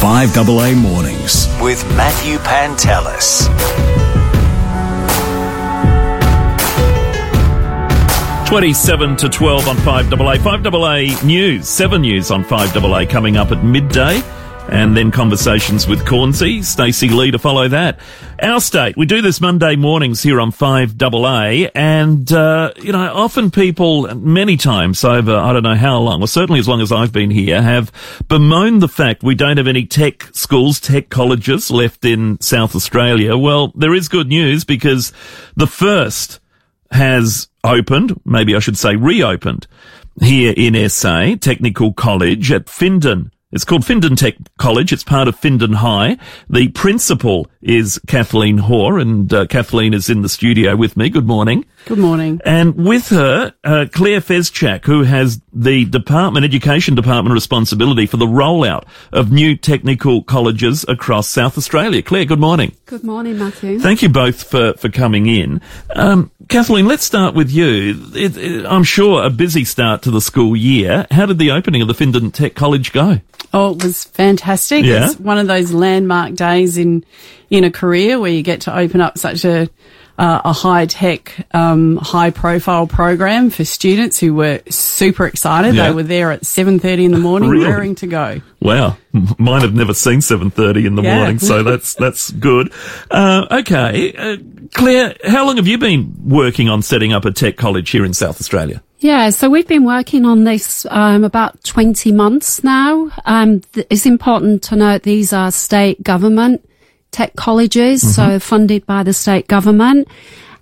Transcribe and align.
5AA 0.00 0.74
Mornings. 0.80 1.46
with 1.62 1.82
Matthew 1.96 2.36
Pantelis. 2.38 3.48
27 8.46 9.16
to 9.16 9.28
12 9.28 9.68
on 9.68 9.76
5AA. 9.78 10.38
5AA 10.38 11.24
News, 11.24 11.68
7 11.68 12.02
News 12.02 12.30
on 12.30 12.44
5AA 12.44 13.08
coming 13.08 13.36
up 13.36 13.50
at 13.50 13.64
midday. 13.64 14.20
And 14.68 14.96
then 14.96 15.10
conversations 15.10 15.86
with 15.86 16.06
Cornsey, 16.06 16.62
Stacey 16.62 17.08
Lee 17.08 17.30
to 17.30 17.38
follow 17.38 17.68
that. 17.68 18.00
Our 18.42 18.60
state, 18.60 18.96
we 18.96 19.06
do 19.06 19.20
this 19.20 19.40
Monday 19.40 19.76
mornings 19.76 20.22
here 20.22 20.40
on 20.40 20.50
5AA 20.52 21.70
and, 21.74 22.32
uh, 22.32 22.72
you 22.78 22.90
know, 22.90 23.12
often 23.14 23.50
people, 23.50 24.12
many 24.14 24.56
times 24.56 25.04
over, 25.04 25.36
I 25.36 25.52
don't 25.52 25.62
know 25.62 25.76
how 25.76 25.98
long, 25.98 26.20
well 26.20 26.26
certainly 26.26 26.60
as 26.60 26.66
long 26.66 26.80
as 26.80 26.90
I've 26.90 27.12
been 27.12 27.30
here, 27.30 27.62
have 27.62 27.92
bemoaned 28.26 28.82
the 28.82 28.88
fact 28.88 29.22
we 29.22 29.34
don't 29.34 29.58
have 29.58 29.68
any 29.68 29.86
tech 29.86 30.24
schools, 30.32 30.80
tech 30.80 31.10
colleges 31.10 31.70
left 31.70 32.04
in 32.04 32.40
South 32.40 32.74
Australia. 32.74 33.36
Well, 33.36 33.70
there 33.76 33.94
is 33.94 34.08
good 34.08 34.28
news 34.28 34.64
because 34.64 35.12
the 35.56 35.66
first 35.66 36.40
has 36.90 37.48
opened, 37.62 38.18
maybe 38.24 38.56
I 38.56 38.60
should 38.60 38.78
say 38.78 38.96
reopened, 38.96 39.66
here 40.20 40.54
in 40.56 40.88
SA, 40.88 41.36
Technical 41.36 41.92
College 41.92 42.50
at 42.50 42.66
Findon. 42.66 43.30
It's 43.54 43.64
called 43.64 43.82
Findon 43.82 44.16
Tech 44.16 44.34
College. 44.58 44.92
It's 44.92 45.04
part 45.04 45.28
of 45.28 45.40
Findon 45.40 45.76
High. 45.76 46.18
The 46.50 46.68
principal 46.70 47.48
is 47.62 48.00
Kathleen 48.08 48.58
Hoare, 48.58 48.98
and 48.98 49.32
uh, 49.32 49.46
Kathleen 49.46 49.94
is 49.94 50.10
in 50.10 50.22
the 50.22 50.28
studio 50.28 50.74
with 50.74 50.96
me. 50.96 51.08
Good 51.08 51.28
morning. 51.28 51.64
Good 51.84 51.98
morning. 51.98 52.40
And 52.44 52.74
with 52.74 53.10
her, 53.10 53.54
uh, 53.62 53.86
Claire 53.92 54.20
Fezchak, 54.20 54.84
who 54.86 55.04
has 55.04 55.40
the 55.52 55.84
department, 55.84 56.44
education 56.44 56.96
department 56.96 57.32
responsibility 57.32 58.06
for 58.06 58.16
the 58.16 58.26
rollout 58.26 58.86
of 59.12 59.30
new 59.30 59.54
technical 59.54 60.24
colleges 60.24 60.84
across 60.88 61.28
South 61.28 61.56
Australia. 61.56 62.02
Claire, 62.02 62.24
good 62.24 62.40
morning. 62.40 62.74
Good 62.86 63.04
morning, 63.04 63.38
Matthew. 63.38 63.78
Thank 63.78 64.02
you 64.02 64.08
both 64.08 64.42
for, 64.42 64.72
for 64.74 64.88
coming 64.88 65.26
in. 65.26 65.60
Um, 65.94 66.32
Kathleen, 66.48 66.86
let's 66.86 67.04
start 67.04 67.36
with 67.36 67.52
you. 67.52 68.02
It, 68.14 68.36
it, 68.36 68.66
I'm 68.66 68.84
sure 68.84 69.24
a 69.24 69.30
busy 69.30 69.64
start 69.64 70.02
to 70.02 70.10
the 70.10 70.20
school 70.20 70.56
year. 70.56 71.06
How 71.12 71.26
did 71.26 71.38
the 71.38 71.52
opening 71.52 71.82
of 71.82 71.88
the 71.88 71.94
Findon 71.94 72.32
Tech 72.32 72.54
College 72.54 72.92
go? 72.92 73.20
Oh, 73.52 73.72
it 73.72 73.82
was 73.82 74.04
fantastic. 74.04 74.84
Yeah. 74.84 75.06
It's 75.06 75.18
one 75.18 75.38
of 75.38 75.46
those 75.46 75.72
landmark 75.72 76.34
days 76.34 76.78
in 76.78 77.04
in 77.50 77.64
a 77.64 77.70
career 77.70 78.18
where 78.18 78.30
you 78.30 78.42
get 78.42 78.62
to 78.62 78.76
open 78.76 79.00
up 79.00 79.18
such 79.18 79.44
a 79.44 79.68
uh, 80.18 80.40
a 80.44 80.52
high 80.52 80.86
tech, 80.86 81.46
um, 81.54 81.96
high 81.96 82.30
profile 82.30 82.86
program 82.86 83.50
for 83.50 83.64
students 83.64 84.18
who 84.20 84.34
were 84.34 84.60
super 84.68 85.26
excited. 85.26 85.74
Yeah. 85.74 85.88
They 85.88 85.94
were 85.94 86.02
there 86.04 86.30
at 86.30 86.46
seven 86.46 86.78
thirty 86.78 87.04
in 87.04 87.10
the 87.12 87.18
morning, 87.18 87.50
Really? 87.50 87.66
raring 87.66 87.94
to 87.96 88.06
go. 88.06 88.40
Wow, 88.60 88.96
mine 89.38 89.60
have 89.60 89.74
never 89.74 89.92
seen 89.92 90.20
7:30 90.20 90.86
in 90.86 90.94
the 90.94 91.02
Yeah. 91.02 91.16
morning, 91.16 91.38
so 91.38 91.62
that's 91.68 91.94
that's 91.94 92.30
good. 92.30 92.72
Uh, 93.10 93.46
okay, 93.50 94.12
uh, 94.16 94.36
Claire, 94.72 95.14
how 95.24 95.44
long 95.46 95.56
have 95.56 95.66
you 95.66 95.78
been 95.78 96.14
working 96.24 96.68
on 96.68 96.80
setting 96.82 97.12
up 97.12 97.24
a 97.24 97.30
tech 97.30 97.56
college 97.56 97.90
here 97.90 98.04
in 98.04 98.14
South 98.14 98.40
Australia? 98.40 98.82
Yeah, 99.00 99.28
so 99.30 99.50
we've 99.50 99.68
been 99.68 99.84
working 99.84 100.24
on 100.24 100.44
this 100.44 100.86
um, 100.90 101.24
about 101.24 101.62
20 101.64 102.10
months 102.12 102.64
now. 102.64 103.10
Um, 103.26 103.60
th- 103.74 103.86
it's 103.90 104.06
important 104.06 104.62
to 104.62 104.76
note 104.76 105.02
these 105.02 105.34
are 105.34 105.50
state 105.50 106.02
government 106.02 106.66
tech 107.14 107.34
colleges, 107.36 108.02
so 108.16 108.38
funded 108.40 108.84
by 108.86 109.02
the 109.04 109.12
state 109.12 109.46
government. 109.46 110.08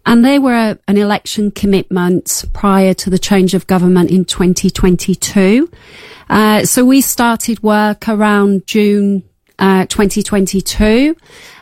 And 0.05 0.25
they 0.25 0.39
were 0.39 0.55
a, 0.55 0.79
an 0.87 0.99
election 0.99 1.51
commitment 1.51 2.45
prior 2.53 2.93
to 2.95 3.09
the 3.11 3.19
change 3.19 3.55
of 3.55 3.67
government 3.67 4.11
in 4.11 4.25
2022. 4.25 5.71
Uh, 6.29 6.65
so 6.65 6.85
we 6.85 7.01
started 7.01 7.63
work 7.63 8.09
around 8.09 8.67
June 8.67 9.23
uh, 9.59 9.87
2022, 9.87 11.17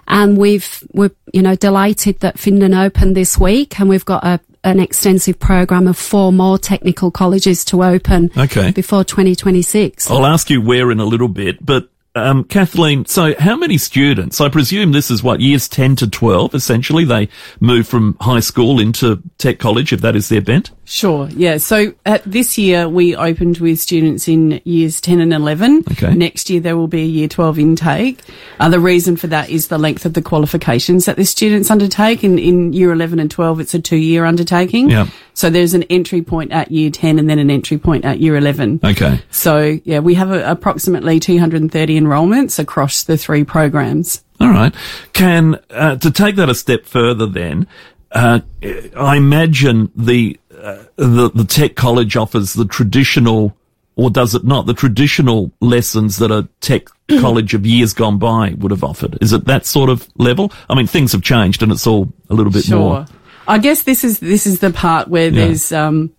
and 0.08 0.36
we've 0.38 0.82
we're 0.92 1.10
you 1.32 1.42
know 1.42 1.54
delighted 1.54 2.18
that 2.20 2.36
Findon 2.36 2.74
opened 2.74 3.14
this 3.16 3.38
week, 3.38 3.78
and 3.78 3.88
we've 3.88 4.04
got 4.04 4.24
a 4.24 4.40
an 4.64 4.78
extensive 4.80 5.38
program 5.38 5.86
of 5.86 5.96
four 5.96 6.32
more 6.32 6.58
technical 6.58 7.10
colleges 7.10 7.64
to 7.64 7.82
open 7.82 8.30
Okay. 8.36 8.70
before 8.72 9.04
2026. 9.04 10.10
I'll 10.10 10.26
ask 10.26 10.50
you 10.50 10.60
where 10.60 10.90
in 10.90 11.00
a 11.00 11.04
little 11.04 11.28
bit, 11.28 11.64
but 11.64 11.88
um, 12.16 12.42
Kathleen, 12.44 13.04
so 13.06 13.34
how 13.38 13.56
many 13.56 13.78
students? 13.78 14.40
I 14.40 14.48
presume 14.48 14.90
this 14.90 15.10
is 15.10 15.22
what 15.22 15.40
years 15.40 15.68
10 15.68 15.96
to 15.96 16.10
12, 16.10 16.54
essentially. 16.54 17.04
They 17.04 17.28
move 17.60 17.86
from 17.86 18.16
high 18.20 18.40
school 18.40 18.80
into 18.80 19.22
tech 19.38 19.60
college 19.60 19.92
if 19.92 20.00
that 20.00 20.16
is 20.16 20.28
their 20.28 20.40
bent. 20.40 20.72
Sure. 20.84 21.28
Yeah. 21.28 21.58
So 21.58 21.94
at 22.04 22.24
this 22.24 22.58
year 22.58 22.88
we 22.88 23.14
opened 23.14 23.58
with 23.58 23.78
students 23.78 24.26
in 24.26 24.60
years 24.64 25.00
10 25.00 25.20
and 25.20 25.32
11. 25.32 25.84
Okay. 25.92 26.12
Next 26.12 26.50
year 26.50 26.60
there 26.60 26.76
will 26.76 26.88
be 26.88 27.02
a 27.02 27.06
year 27.06 27.28
12 27.28 27.60
intake. 27.60 28.20
Uh, 28.58 28.68
the 28.68 28.80
reason 28.80 29.16
for 29.16 29.28
that 29.28 29.48
is 29.48 29.68
the 29.68 29.78
length 29.78 30.04
of 30.04 30.14
the 30.14 30.22
qualifications 30.22 31.04
that 31.04 31.14
the 31.14 31.24
students 31.24 31.70
undertake. 31.70 32.24
In, 32.24 32.40
in 32.40 32.72
year 32.72 32.92
11 32.92 33.20
and 33.20 33.30
12 33.30 33.60
it's 33.60 33.74
a 33.74 33.80
two 33.80 33.96
year 33.96 34.24
undertaking. 34.24 34.90
Yeah. 34.90 35.06
So 35.34 35.48
there's 35.48 35.74
an 35.74 35.84
entry 35.84 36.22
point 36.22 36.50
at 36.50 36.72
year 36.72 36.90
10 36.90 37.20
and 37.20 37.30
then 37.30 37.38
an 37.38 37.52
entry 37.52 37.78
point 37.78 38.04
at 38.04 38.18
year 38.18 38.34
11. 38.34 38.80
Okay. 38.82 39.22
So 39.30 39.78
yeah, 39.84 40.00
we 40.00 40.14
have 40.14 40.32
a, 40.32 40.50
approximately 40.50 41.20
230 41.20 41.99
enrolments 42.00 42.58
across 42.58 43.04
the 43.04 43.16
three 43.16 43.44
programs. 43.44 44.24
All 44.40 44.48
right. 44.50 44.74
Can, 45.12 45.60
uh, 45.70 45.96
to 45.96 46.10
take 46.10 46.36
that 46.36 46.48
a 46.48 46.54
step 46.54 46.86
further 46.86 47.26
then, 47.26 47.66
uh, 48.12 48.40
I 48.96 49.16
imagine 49.16 49.92
the, 49.94 50.38
uh, 50.56 50.84
the, 50.96 51.30
the 51.34 51.44
tech 51.44 51.76
college 51.76 52.16
offers 52.16 52.54
the 52.54 52.64
traditional, 52.64 53.54
or 53.96 54.10
does 54.10 54.34
it 54.34 54.44
not, 54.44 54.66
the 54.66 54.74
traditional 54.74 55.52
lessons 55.60 56.16
that 56.18 56.30
a 56.30 56.48
tech 56.60 56.84
college 57.20 57.52
of 57.54 57.66
years 57.66 57.92
gone 57.92 58.18
by 58.18 58.54
would 58.58 58.70
have 58.70 58.82
offered. 58.82 59.18
Is 59.20 59.32
it 59.32 59.44
that 59.44 59.66
sort 59.66 59.90
of 59.90 60.08
level? 60.16 60.52
I 60.70 60.74
mean, 60.74 60.86
things 60.86 61.12
have 61.12 61.22
changed 61.22 61.62
and 61.62 61.70
it's 61.70 61.86
all 61.86 62.10
a 62.30 62.34
little 62.34 62.52
bit 62.52 62.64
Sure. 62.64 62.78
more. 62.78 63.06
I 63.48 63.58
guess 63.58 63.82
this 63.82 64.04
is 64.04 64.20
this 64.20 64.46
is 64.46 64.60
the 64.60 64.70
part 64.70 65.08
where 65.08 65.28
Yeah. 65.28 65.46
there's 65.46 65.72
um 65.72 66.10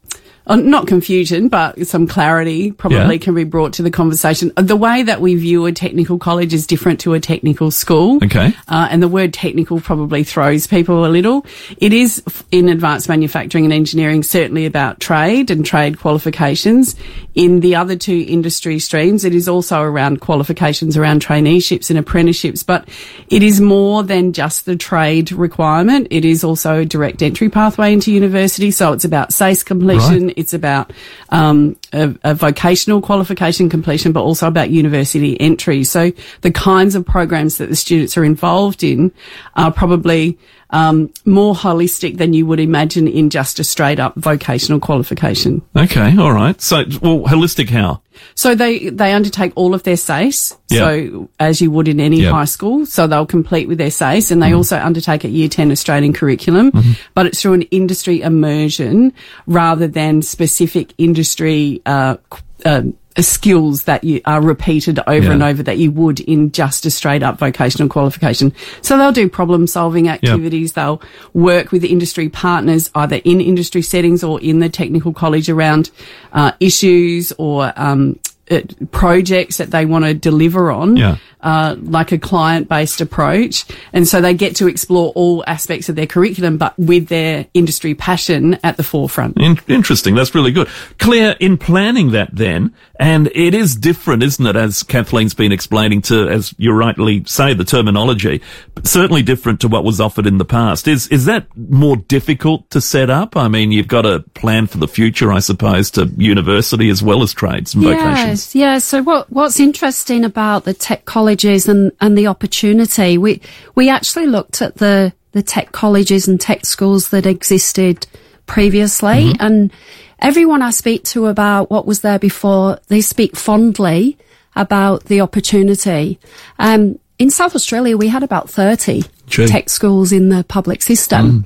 uh, 0.47 0.56
not 0.56 0.88
confusion, 0.88 1.47
but 1.47 1.85
some 1.88 2.07
clarity 2.07 2.72
probably 2.72 3.16
Yeah. 3.16 3.18
can 3.18 3.35
be 3.35 3.44
brought 3.44 3.74
to 3.74 3.84
the 3.84 3.91
conversation. 3.91 4.52
The 4.56 4.75
way 4.75 5.03
that 5.03 5.22
we 5.22 5.35
view 5.35 5.66
a 5.66 5.72
technical 5.72 6.18
college 6.18 6.53
is 6.53 6.66
different 6.68 7.00
to 7.02 7.13
a 7.13 7.19
technical 7.19 7.72
school. 7.72 8.18
Okay. 8.24 8.53
Uh, 8.68 8.88
and 8.90 9.02
the 9.03 9.07
word 9.07 9.34
technical 9.34 9.79
probably 9.79 10.24
throws 10.24 10.68
people 10.68 11.06
a 11.06 11.09
little. 11.09 11.46
It 11.78 11.94
is 11.94 12.24
in 12.52 12.69
advanced 12.69 13.07
manufacturing 13.07 13.66
and 13.66 13.74
engineering 13.74 14.24
certainly 14.24 14.66
about 14.66 15.00
trade 15.00 15.52
and 15.52 15.66
trade 15.66 16.00
qualifications. 16.00 16.96
In 17.34 17.62
the 17.62 17.75
other 17.75 17.96
two 17.96 18.25
industry 18.28 18.78
streams, 18.80 19.24
it 19.24 19.34
is 19.34 19.47
also 19.47 19.81
around 19.81 20.19
qualifications 20.19 20.97
around 20.97 21.22
traineeships 21.22 21.90
and 21.90 21.97
apprenticeships, 21.97 22.64
but 22.64 22.90
it 23.30 23.42
is 23.42 23.62
more 23.62 24.03
than 24.03 24.34
just 24.34 24.66
the 24.66 24.75
trade 24.75 25.31
requirement. 25.31 26.08
It 26.12 26.25
is 26.25 26.44
also 26.44 26.80
a 26.80 26.86
direct 26.86 27.22
entry 27.22 27.50
pathway 27.50 27.94
into 27.94 28.12
university. 28.12 28.70
So 28.72 28.91
it's 28.91 29.06
about 29.06 29.31
SACE 29.31 29.64
completion. 29.64 30.28
Right. 30.28 30.34
It's 30.38 30.53
about 30.53 30.91
um, 31.30 31.78
a, 31.94 32.16
a 32.24 32.35
vocational 32.35 33.02
qualification 33.02 33.69
completion, 33.69 34.12
but 34.12 34.22
also 34.22 34.47
about 34.47 34.69
university 34.69 35.40
entry. 35.40 35.84
So 35.84 36.12
the 36.41 36.52
kinds 36.52 36.96
of 36.96 37.06
programs 37.06 37.57
that 37.57 37.69
the 37.69 37.75
students 37.75 38.18
are 38.18 38.24
involved 38.24 38.84
in 38.84 39.12
are 39.56 39.72
probably 39.72 40.38
um, 40.72 41.12
more 41.25 41.53
holistic 41.53 42.18
than 42.18 42.34
you 42.34 42.46
would 42.46 42.59
imagine 42.59 43.07
in 43.07 43.29
just 43.29 43.59
a 43.59 43.63
straight 43.63 44.00
up 44.00 44.16
vocational 44.16 44.79
qualification. 44.79 45.62
Okay. 45.75 46.18
All 46.18 46.31
right. 46.34 46.59
So, 46.62 46.78
well, 47.02 47.24
holistic 47.24 47.69
how? 47.69 48.02
So 48.36 48.56
they, 48.56 48.90
they 48.90 49.14
undertake 49.14 49.52
all 49.56 49.74
of 49.74 49.84
their 49.84 49.98
SACE. 49.98 50.56
Yeah. 50.70 50.80
So 50.80 51.30
as 51.40 51.62
you 51.62 51.72
would 51.72 51.88
in 51.88 52.00
any 52.00 52.18
Yeah. 52.22 52.28
Mm-hmm. 52.28 52.36
high 52.36 52.46
school. 52.46 52.86
So 52.86 53.08
they'll 53.08 53.26
complete 53.26 53.68
with 53.68 53.78
their 53.78 53.92
SACE 53.92 54.32
and 54.32 54.42
they 54.42 54.54
also 54.54 54.78
undertake 54.78 55.24
a 55.24 55.30
year 55.30 55.48
10 55.50 55.72
Australian 55.72 56.14
curriculum, 56.14 56.72
but 57.14 57.26
it's 57.26 57.42
through 57.42 57.54
an 57.54 57.64
industry 57.64 58.22
immersion 58.22 59.14
rather 59.48 59.88
than 59.88 60.22
specific 60.22 60.94
industry, 60.98 61.82
uh, 61.86 62.18
uh, 62.66 62.84
skills 63.20 63.84
that 63.84 64.04
you 64.04 64.22
are 64.26 64.42
repeated 64.42 65.00
over 65.08 65.26
Yeah. 65.28 65.32
and 65.34 65.44
over 65.44 65.64
that 65.64 65.78
you 65.78 65.92
would 65.92 66.20
in 66.22 66.52
just 66.52 66.85
a 66.85 66.91
straight 66.91 67.24
up 67.24 67.38
vocational 67.40 67.90
qualification. 67.90 68.53
So 68.82 68.97
they'll 68.97 69.12
do 69.12 69.28
problem 69.30 69.68
solving 69.68 70.08
activities. 70.09 70.74
They'll 70.74 71.02
work 71.34 71.72
with 71.72 71.84
industry 71.84 72.30
partners 72.30 72.90
either 72.96 73.18
in 73.24 73.41
industry 73.41 73.82
settings 73.82 74.24
or 74.24 74.40
in 74.41 74.59
the 74.59 74.70
technical 74.70 75.14
college 75.14 75.50
around 75.50 75.91
uh, 76.34 76.53
issues 76.59 77.34
or 77.38 77.74
um, 77.76 78.18
uh, 78.50 78.62
projects 78.91 79.58
that 79.58 79.72
they 79.72 79.85
want 79.85 80.06
to 80.06 80.14
deliver 80.14 80.72
on. 80.72 80.96
Yeah. 80.97 81.18
Uh, 81.43 81.76
like 81.82 82.11
a 82.11 82.20
client-based 82.20 83.02
approach, 83.02 83.66
and 83.93 84.08
so 84.08 84.22
they 84.22 84.32
get 84.32 84.55
to 84.55 84.67
explore 84.67 85.11
all 85.16 85.43
aspects 85.47 85.90
of 85.90 85.96
their 85.96 86.05
curriculum, 86.05 86.59
but 86.59 86.78
with 86.78 87.08
their 87.08 87.47
industry 87.55 87.96
passion 87.96 88.59
at 88.64 88.78
the 88.78 88.84
forefront. 88.84 89.35
In- 89.41 89.58
interesting. 89.67 90.14
That's 90.14 90.35
really 90.35 90.52
good. 90.52 90.67
Claire, 90.99 91.35
in 91.40 91.58
planning 91.58 92.11
that 92.11 92.29
then, 92.32 92.76
and 92.99 93.32
it 93.34 93.55
is 93.55 93.76
different, 93.76 94.22
isn't 94.22 94.46
it, 94.46 94.55
as 94.55 94.84
Kathleen's 94.84 95.34
been 95.34 95.52
explaining 95.52 96.03
to, 96.03 96.29
as 96.29 96.53
you 96.59 96.73
rightly 96.73 97.23
say, 97.26 97.55
the 97.55 97.66
terminology, 97.66 98.40
but 98.76 98.85
certainly 98.85 99.23
different 99.23 99.61
to 99.61 99.67
what 99.67 99.84
was 99.84 99.99
offered 99.99 100.28
in 100.28 100.37
the 100.37 100.46
past. 100.46 100.87
Is, 100.87 101.08
is 101.08 101.26
that 101.26 101.47
more 101.58 101.97
difficult 101.97 102.70
to 102.70 102.82
set 102.82 103.09
up? 103.09 103.35
I 103.35 103.47
mean, 103.47 103.72
you've 103.72 103.87
got 103.87 104.03
to 104.03 104.20
plan 104.35 104.67
for 104.67 104.78
the 104.78 104.87
future, 104.87 105.32
I 105.32 105.40
suppose, 105.40 105.90
to 105.91 106.05
university 106.17 106.90
as 106.91 107.02
well 107.02 107.23
as 107.23 107.34
trades 107.34 107.73
and 107.73 107.84
vocations. 107.84 108.53
Yes, 108.53 108.55
yeah. 108.55 108.78
So 108.78 109.02
what 109.02 109.32
what's 109.32 109.59
interesting 109.59 110.23
about 110.23 110.66
the 110.66 110.76
tech 110.76 111.05
colleges 111.05 111.31
colleges 111.32 111.68
and, 111.70 111.92
and 112.02 112.18
the 112.18 112.28
opportunity. 112.28 113.18
We, 113.18 113.42
we 113.76 113.90
actually 113.90 114.28
looked 114.28 114.62
at 114.62 114.76
the, 114.76 115.14
the 115.32 115.42
tech 115.42 115.72
colleges 115.72 116.28
and 116.28 116.40
tech 116.40 116.66
schools 116.66 117.10
that 117.12 117.26
existed 117.26 118.06
previously 118.48 119.34
and 119.40 119.72
everyone 120.20 120.62
I 120.62 120.72
speak 120.72 121.04
to 121.06 121.28
about 121.28 121.72
what 121.72 121.86
was 121.86 122.02
there 122.02 122.20
before, 122.20 122.80
they 122.88 123.00
speak 123.00 123.38
fondly 123.38 124.18
about 124.58 125.06
the 125.06 125.22
opportunity. 125.22 126.20
Um, 126.60 127.00
in 127.18 127.30
South 127.30 127.56
Australia, 127.56 127.96
we 127.96 128.10
had 128.10 128.24
about 128.24 128.50
30 128.50 129.04
Gee. 129.28 129.48
tech 129.48 129.70
schools 129.70 130.12
in 130.12 130.28
the 130.28 130.44
public 130.44 130.82
system. 130.82 131.46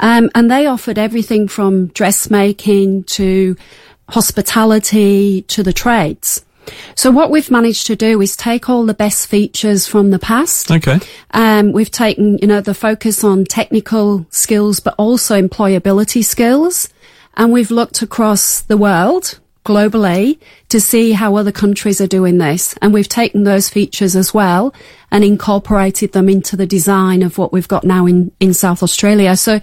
Um, 0.00 0.30
and 0.34 0.50
they 0.50 0.66
offered 0.66 0.98
everything 0.98 1.46
from 1.46 1.86
dressmaking 1.88 3.04
to 3.04 3.54
hospitality 4.08 5.42
to 5.42 5.62
the 5.62 5.72
trades. 5.72 6.44
So 6.94 7.10
what 7.10 7.30
we've 7.30 7.50
managed 7.50 7.86
to 7.88 7.96
do 7.96 8.20
is 8.20 8.36
take 8.36 8.68
all 8.68 8.86
the 8.86 8.94
best 8.94 9.26
features 9.26 9.86
from 9.86 10.10
the 10.10 10.18
past. 10.18 10.70
Okay. 10.70 11.00
Um, 11.32 11.72
we've 11.72 11.90
taken, 11.90 12.38
you 12.38 12.46
know, 12.46 12.60
the 12.60 12.74
focus 12.74 13.24
on 13.24 13.44
technical 13.44 14.26
skills, 14.30 14.80
but 14.80 14.94
also 14.98 15.40
employability 15.40 16.24
skills. 16.24 16.88
And 17.34 17.52
we've 17.52 17.70
looked 17.70 18.02
across 18.02 18.60
the 18.60 18.76
world 18.76 19.39
globally 19.64 20.38
to 20.68 20.80
see 20.80 21.12
how 21.12 21.36
other 21.36 21.52
countries 21.52 22.00
are 22.00 22.06
doing 22.06 22.38
this. 22.38 22.74
And 22.80 22.92
we've 22.92 23.08
taken 23.08 23.44
those 23.44 23.68
features 23.68 24.16
as 24.16 24.32
well 24.32 24.74
and 25.10 25.24
incorporated 25.24 26.12
them 26.12 26.28
into 26.28 26.56
the 26.56 26.66
design 26.66 27.22
of 27.22 27.36
what 27.38 27.52
we've 27.52 27.68
got 27.68 27.84
now 27.84 28.06
in, 28.06 28.32
in 28.40 28.54
South 28.54 28.82
Australia. 28.82 29.36
So 29.36 29.60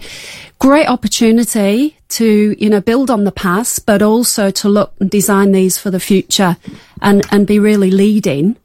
great 0.58 0.86
opportunity 0.86 1.96
to, 2.10 2.56
you 2.58 2.70
know, 2.70 2.80
build 2.80 3.10
on 3.10 3.24
the 3.24 3.32
past, 3.32 3.86
but 3.86 4.02
also 4.02 4.50
to 4.50 4.68
look 4.68 4.92
and 5.00 5.10
design 5.10 5.52
these 5.52 5.78
for 5.78 5.90
the 5.90 6.00
future 6.00 6.56
and, 7.02 7.24
and 7.32 7.46
be 7.46 7.58
really 7.58 7.90
leading 7.90 8.56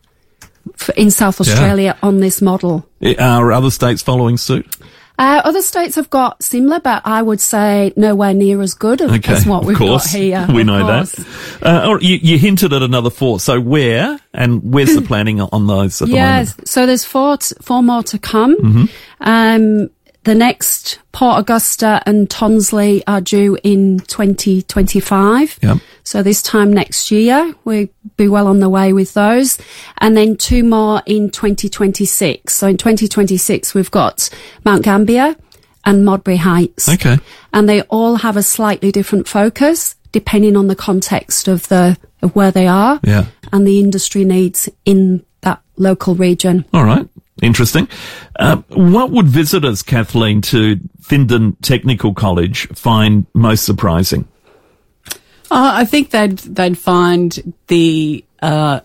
in 0.96 1.12
South 1.12 1.42
Australia 1.42 1.98
on 2.02 2.20
this 2.20 2.42
model. 2.42 2.88
Eh, 3.02 3.16
are 3.20 3.52
other 3.52 3.72
states 3.72 4.02
following 4.02 4.38
suit? 4.38 4.68
Uh, 5.18 5.42
other 5.46 5.62
states 5.62 5.96
have 5.96 6.10
got 6.10 6.42
similar, 6.44 6.80
but 6.80 7.04
I 7.06 7.22
would 7.22 7.40
say 7.40 7.94
nowhere 7.96 8.34
near 8.34 8.62
as 8.62 8.74
good 8.74 9.00
as, 9.02 9.12
Okay, 9.12 9.34
as 9.34 9.46
what 9.46 9.64
we've 9.64 9.78
course. 9.78 10.12
got 10.12 10.20
here. 10.20 10.48
we 10.54 10.64
know 10.64 10.82
course. 10.86 11.12
that. 11.60 11.66
Uh, 11.92 11.98
you, 12.02 12.16
you 12.22 12.38
hinted 12.40 12.74
at 12.74 12.82
another 12.82 13.12
four. 13.12 13.40
So 13.40 13.60
where 13.62 14.20
and 14.34 14.74
where's 14.74 14.96
the 14.96 15.02
planning 15.08 15.40
on 15.40 15.68
those 15.68 16.02
at 16.02 16.08
the 16.08 16.16
Yes, 16.16 16.58
moment? 16.58 16.68
so 16.68 16.86
there's 16.88 17.06
four, 17.06 17.38
t- 17.38 17.56
four 17.62 17.84
more 17.84 18.02
to 18.04 18.18
come. 18.18 18.58
Mm-hmm. 18.58 18.86
Um, 19.22 19.90
the 20.24 20.36
next 20.36 21.00
Port 21.12 21.40
Augusta 21.40 22.02
and 22.06 22.30
Tonsley 22.30 23.02
are 23.08 23.20
due 23.22 23.58
in 23.64 24.00
2025. 24.00 25.60
Yep. 25.62 25.78
So 26.04 26.24
this 26.24 26.42
time 26.42 26.72
next 26.72 27.12
year, 27.12 27.54
we'll 27.66 27.88
be 28.18 28.28
well 28.28 28.48
on 28.48 28.60
the 28.60 28.70
way 28.70 28.94
with 28.94 29.14
those. 29.14 29.58
And 29.98 30.16
then 30.16 30.38
two 30.38 30.64
more 30.64 31.02
in 31.06 31.30
2026. 31.30 32.54
So 32.54 32.68
in 32.68 32.78
2026, 32.78 33.74
we've 33.74 33.92
got 33.92 34.30
Mount 34.66 34.84
Gambier 34.84 35.36
and 35.86 36.06
Modbury 36.06 36.38
Heights. 36.38 36.88
Okay. 36.90 37.18
And 37.54 37.68
they 37.68 37.82
all 37.84 38.16
have 38.18 38.38
a 38.38 38.44
slightly 38.44 38.92
different 38.92 39.28
focus 39.28 39.96
depending 40.12 40.56
on 40.56 40.68
the 40.68 40.76
context 40.76 41.48
of 41.48 41.68
the, 41.70 41.98
of 42.22 42.36
where 42.36 42.52
they 42.52 42.68
are 42.68 43.00
Yeah. 43.04 43.26
and 43.52 43.66
the 43.68 43.80
industry 43.80 44.24
needs 44.24 44.70
in 44.86 45.26
that 45.42 45.60
local 45.76 46.14
region. 46.16 46.66
All 46.72 46.84
right. 46.86 47.08
Interesting. 47.44 47.90
Uh, 48.40 48.58
what 48.70 49.12
would 49.12 49.28
visitors, 49.28 49.84
Kathleen, 49.84 50.42
to 50.44 50.78
Findon 51.02 51.58
Technical 51.62 52.14
College 52.14 52.68
find 52.70 53.26
most 53.34 53.66
surprising? 53.66 54.28
Uh, 55.52 55.72
I 55.76 55.86
think 55.86 56.12
they'd 56.12 56.38
they'd 56.40 56.78
find 56.78 57.54
the 57.68 58.24
uh, 58.42 58.80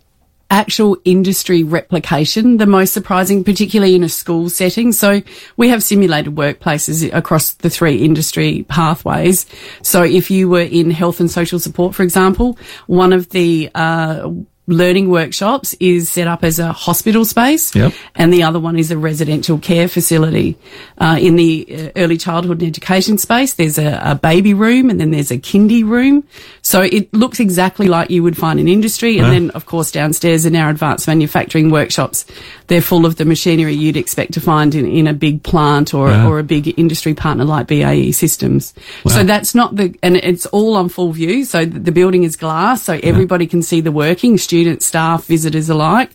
actual 0.51 0.97
industry 1.05 1.63
replication 1.63 2.57
the 2.57 2.67
most 2.67 2.93
surprising, 2.93 3.45
particularly 3.45 3.95
in 3.95 4.03
a 4.03 4.09
school 4.09 4.49
setting. 4.51 4.93
So 4.93 5.23
we 5.57 5.69
have 5.69 5.83
simulated 5.83 6.35
workplaces 6.35 7.15
across 7.15 7.53
the 7.55 7.71
three 7.71 7.97
industry 8.05 8.65
pathways. 8.69 9.47
So 9.83 10.03
if 10.03 10.31
you 10.31 10.49
were 10.49 10.63
in 10.63 10.91
health 10.91 11.21
and 11.21 11.31
social 11.31 11.59
support, 11.59 11.95
for 11.95 12.03
example, 12.03 12.59
one 12.87 13.13
of 13.13 13.31
the 13.31 13.71
uh, 13.75 14.31
learning 14.69 15.09
workshops 15.09 15.75
is 15.81 16.09
set 16.09 16.29
up 16.29 16.45
as 16.45 16.59
a 16.61 16.73
hospital 16.73 17.25
space 17.25 17.75
Yep. 17.75 17.93
and 18.15 18.33
the 18.33 18.45
other 18.45 18.61
one 18.61 18.79
is 18.79 18.91
a 18.93 18.97
residential 18.99 19.59
care 19.59 19.89
facility. 19.89 20.57
Uh, 20.99 21.17
in 21.21 21.35
the 21.37 21.67
uh, 21.69 22.01
early 22.01 22.17
childhood 22.17 22.61
and 22.61 22.69
education 22.69 23.19
space, 23.19 23.55
there's 23.55 23.79
a, 23.79 23.99
a 24.05 24.15
baby 24.15 24.55
room 24.55 24.91
and 24.91 25.01
then 25.01 25.11
there's 25.11 25.31
a 25.33 25.39
kindy 25.39 25.83
room. 25.85 26.23
So 26.63 26.83
it 26.83 27.13
looks 27.13 27.41
exactly 27.41 27.89
like 27.89 28.11
you 28.11 28.23
would 28.23 28.37
find 28.37 28.61
in 28.61 28.69
industry. 28.69 29.19
And 29.19 29.27
Yeah. 29.27 29.33
then, 29.33 29.51
of 29.51 29.67
course, 29.67 29.91
downstairs 29.91 30.45
in 30.47 30.55
our 30.55 30.71
advanced 30.71 31.09
manufacturing 31.09 31.71
workshops, 31.71 32.25
they're 32.69 32.83
full 32.83 33.07
of 33.07 33.17
the 33.17 33.25
machinery 33.25 33.75
you'd 33.75 33.97
expect 33.97 34.35
to 34.35 34.41
find 34.41 34.75
in, 34.75 34.87
in 34.87 35.07
a 35.09 35.15
big 35.15 35.43
plant 35.43 35.95
or, 35.95 36.11
Yeah. 36.11 36.29
or 36.29 36.39
a 36.39 36.45
big 36.45 36.79
industry 36.79 37.15
partner 37.15 37.45
like 37.45 37.67
BAE 37.67 38.13
Systems. 38.13 38.75
So 39.09 39.25
that's 39.25 39.55
not 39.55 39.75
the, 39.77 39.95
and 40.03 40.17
it's 40.17 40.47
all 40.47 40.77
on 40.77 40.89
full 40.91 41.13
view. 41.13 41.45
So 41.45 41.65
the 41.65 41.89
the 41.89 41.93
building 41.93 42.23
is 42.25 42.37
glass, 42.37 42.83
so 42.83 43.01
everybody 43.03 43.47
can 43.47 43.63
see 43.63 43.81
the 43.81 43.91
working, 43.91 44.37
students, 44.37 44.58
staff, 44.83 45.25
visitors 45.27 45.69
alike. 45.69 46.11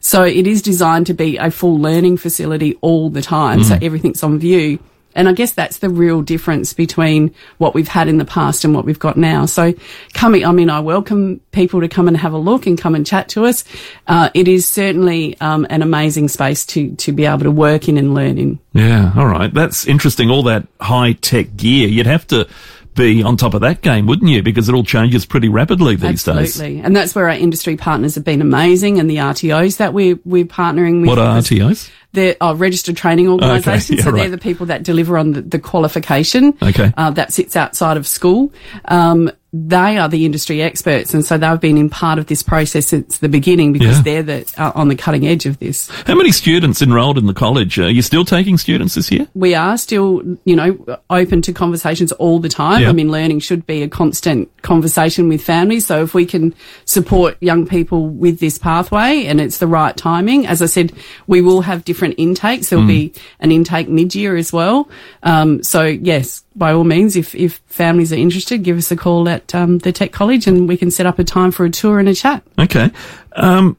So 0.00 0.24
it 0.24 0.46
is 0.46 0.62
designed 0.62 1.06
to 1.06 1.14
be 1.14 1.36
a 1.36 1.50
full 1.50 1.78
learning 1.78 2.16
facility 2.16 2.78
all 2.80 3.10
the 3.10 3.22
time. 3.22 3.62
So 3.64 3.78
everything's 3.80 4.22
on 4.22 4.38
view. 4.38 4.78
And 5.14 5.28
I 5.28 5.32
guess 5.32 5.52
that's 5.52 5.78
the 5.78 5.90
real 5.90 6.22
difference 6.22 6.72
between 6.72 7.34
what 7.58 7.74
we've 7.74 7.88
had 7.88 8.08
in 8.08 8.18
the 8.18 8.24
past 8.24 8.64
and 8.64 8.74
what 8.74 8.84
we've 8.84 8.98
got 8.98 9.16
now. 9.16 9.46
So 9.46 9.74
coming, 10.14 10.44
I 10.44 10.52
mean, 10.52 10.70
I 10.70 10.80
welcome 10.80 11.40
people 11.52 11.80
to 11.80 11.88
come 11.88 12.08
and 12.08 12.16
have 12.16 12.32
a 12.32 12.38
look 12.38 12.66
and 12.66 12.78
come 12.78 12.94
and 12.94 13.06
chat 13.06 13.28
to 13.30 13.44
us. 13.44 13.64
Uh, 14.06 14.30
it 14.34 14.48
is 14.48 14.66
certainly 14.66 15.38
um, 15.40 15.66
an 15.70 15.82
amazing 15.82 16.28
space 16.28 16.64
to 16.66 16.94
to 16.96 17.12
be 17.12 17.26
able 17.26 17.40
to 17.40 17.50
work 17.50 17.88
in 17.88 17.98
and 17.98 18.14
learn 18.14 18.38
in. 18.38 18.58
Yeah. 18.72 19.12
All 19.16 19.26
right. 19.26 19.52
That's 19.52 19.86
interesting. 19.86 20.30
All 20.30 20.44
that 20.44 20.66
high 20.80 21.12
tech 21.12 21.56
gear. 21.56 21.88
You'd 21.88 22.06
have 22.06 22.26
to 22.28 22.48
be 22.94 23.22
on 23.22 23.36
top 23.36 23.54
of 23.54 23.60
that 23.62 23.80
game, 23.80 24.06
wouldn't 24.06 24.30
you? 24.30 24.42
Because 24.42 24.68
it 24.68 24.74
all 24.74 24.84
changes 24.84 25.24
pretty 25.26 25.48
rapidly 25.48 25.96
these 25.96 26.24
days. 26.24 26.36
Absolutely. 26.36 26.80
And 26.80 26.94
that's 26.94 27.14
where 27.14 27.28
our 27.28 27.34
industry 27.34 27.76
partners 27.76 28.14
have 28.14 28.24
been 28.24 28.40
amazing 28.40 28.98
and 28.98 29.08
the 29.08 29.16
RTOs 29.16 29.78
that 29.78 29.94
we're, 29.94 30.18
we're 30.24 30.44
partnering 30.44 31.00
with. 31.00 31.08
What 31.08 31.18
are 31.18 31.38
RTOs? 31.38 31.90
They're 32.12 32.36
uh, 32.42 32.54
registered 32.54 32.96
training 32.96 33.28
organisations. 33.28 33.90
Okay, 33.90 33.96
yeah, 33.96 34.04
so 34.04 34.10
right. 34.10 34.20
they're 34.20 34.30
the 34.30 34.38
people 34.38 34.66
that 34.66 34.82
deliver 34.82 35.16
on 35.16 35.32
the, 35.32 35.42
the 35.42 35.58
qualification. 35.58 36.56
Okay. 36.62 36.92
Uh, 36.96 37.10
that 37.10 37.32
sits 37.32 37.56
outside 37.56 37.96
of 37.96 38.06
school. 38.06 38.52
Um, 38.84 39.30
they 39.54 39.98
are 39.98 40.08
the 40.08 40.24
industry 40.24 40.62
experts. 40.62 41.12
And 41.12 41.24
so 41.24 41.36
they've 41.36 41.60
been 41.60 41.76
in 41.76 41.90
part 41.90 42.18
of 42.18 42.26
this 42.26 42.42
process 42.42 42.86
since 42.86 43.18
the 43.18 43.28
beginning 43.28 43.72
because 43.74 43.98
Yeah. 43.98 44.02
they're 44.02 44.22
the, 44.22 44.52
uh, 44.56 44.72
on 44.74 44.88
the 44.88 44.94
cutting 44.96 45.26
edge 45.26 45.44
of 45.44 45.58
this. 45.58 45.90
How 46.06 46.14
many 46.14 46.32
students 46.32 46.80
enrolled 46.80 47.18
in 47.18 47.26
the 47.26 47.34
college? 47.34 47.78
Are 47.78 47.90
you 47.90 48.00
still 48.00 48.24
taking 48.24 48.56
students 48.56 48.94
this 48.94 49.10
year? 49.12 49.26
we 49.34 49.54
are 49.54 49.76
still, 49.76 50.22
you 50.44 50.56
know, 50.56 50.78
open 51.10 51.42
to 51.42 51.52
conversations 51.52 52.12
all 52.12 52.38
the 52.38 52.48
time. 52.48 52.82
Yeah. 52.82 52.88
I 52.88 52.92
mean, 52.92 53.10
learning 53.10 53.40
should 53.40 53.66
be 53.66 53.82
a 53.82 53.88
constant 53.88 54.48
conversation 54.62 55.28
with 55.28 55.42
families. 55.42 55.84
So 55.86 56.02
if 56.02 56.14
we 56.14 56.24
can 56.24 56.54
support 56.86 57.36
young 57.40 57.66
people 57.66 58.08
with 58.08 58.40
this 58.40 58.56
pathway 58.56 59.26
and 59.26 59.40
it's 59.40 59.58
the 59.58 59.66
right 59.66 59.96
timing, 59.96 60.46
as 60.46 60.62
I 60.62 60.66
said, 60.66 60.92
we 61.26 61.42
will 61.42 61.60
have 61.62 61.84
different 61.84 62.14
intakes. 62.16 62.70
There'll 62.70 62.86
be 62.86 63.12
an 63.40 63.52
intake 63.52 63.88
mid-year 63.88 64.36
as 64.36 64.52
well. 64.52 64.88
Um, 65.22 65.62
so 65.62 65.84
yes, 65.84 66.42
by 66.54 66.72
all 66.72 66.84
means, 66.84 67.16
if, 67.16 67.34
if 67.34 67.60
families 67.66 68.12
are 68.12 68.16
interested, 68.16 68.62
give 68.62 68.76
us 68.76 68.90
a 68.90 68.96
call 68.96 69.28
at 69.28 69.54
um, 69.54 69.78
the 69.78 69.92
Tech 69.92 70.12
College 70.12 70.46
and 70.46 70.68
we 70.68 70.76
can 70.76 70.90
set 70.90 71.06
up 71.06 71.18
a 71.18 71.24
time 71.24 71.50
for 71.50 71.64
a 71.64 71.70
tour 71.70 71.98
and 71.98 72.08
a 72.08 72.14
chat. 72.14 72.42
Okay. 72.58 72.90
Um, 73.36 73.76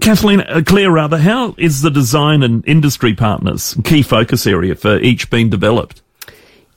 Kathleen, 0.00 0.40
uh, 0.40 0.62
Claire, 0.66 0.90
rather, 0.90 1.18
how 1.18 1.54
is 1.58 1.82
the 1.82 1.90
design 1.90 2.42
and 2.42 2.66
industry 2.66 3.14
partners 3.14 3.76
key 3.84 4.02
focus 4.02 4.46
area 4.46 4.74
for 4.74 4.98
each 4.98 5.30
being 5.30 5.48
developed? 5.48 6.02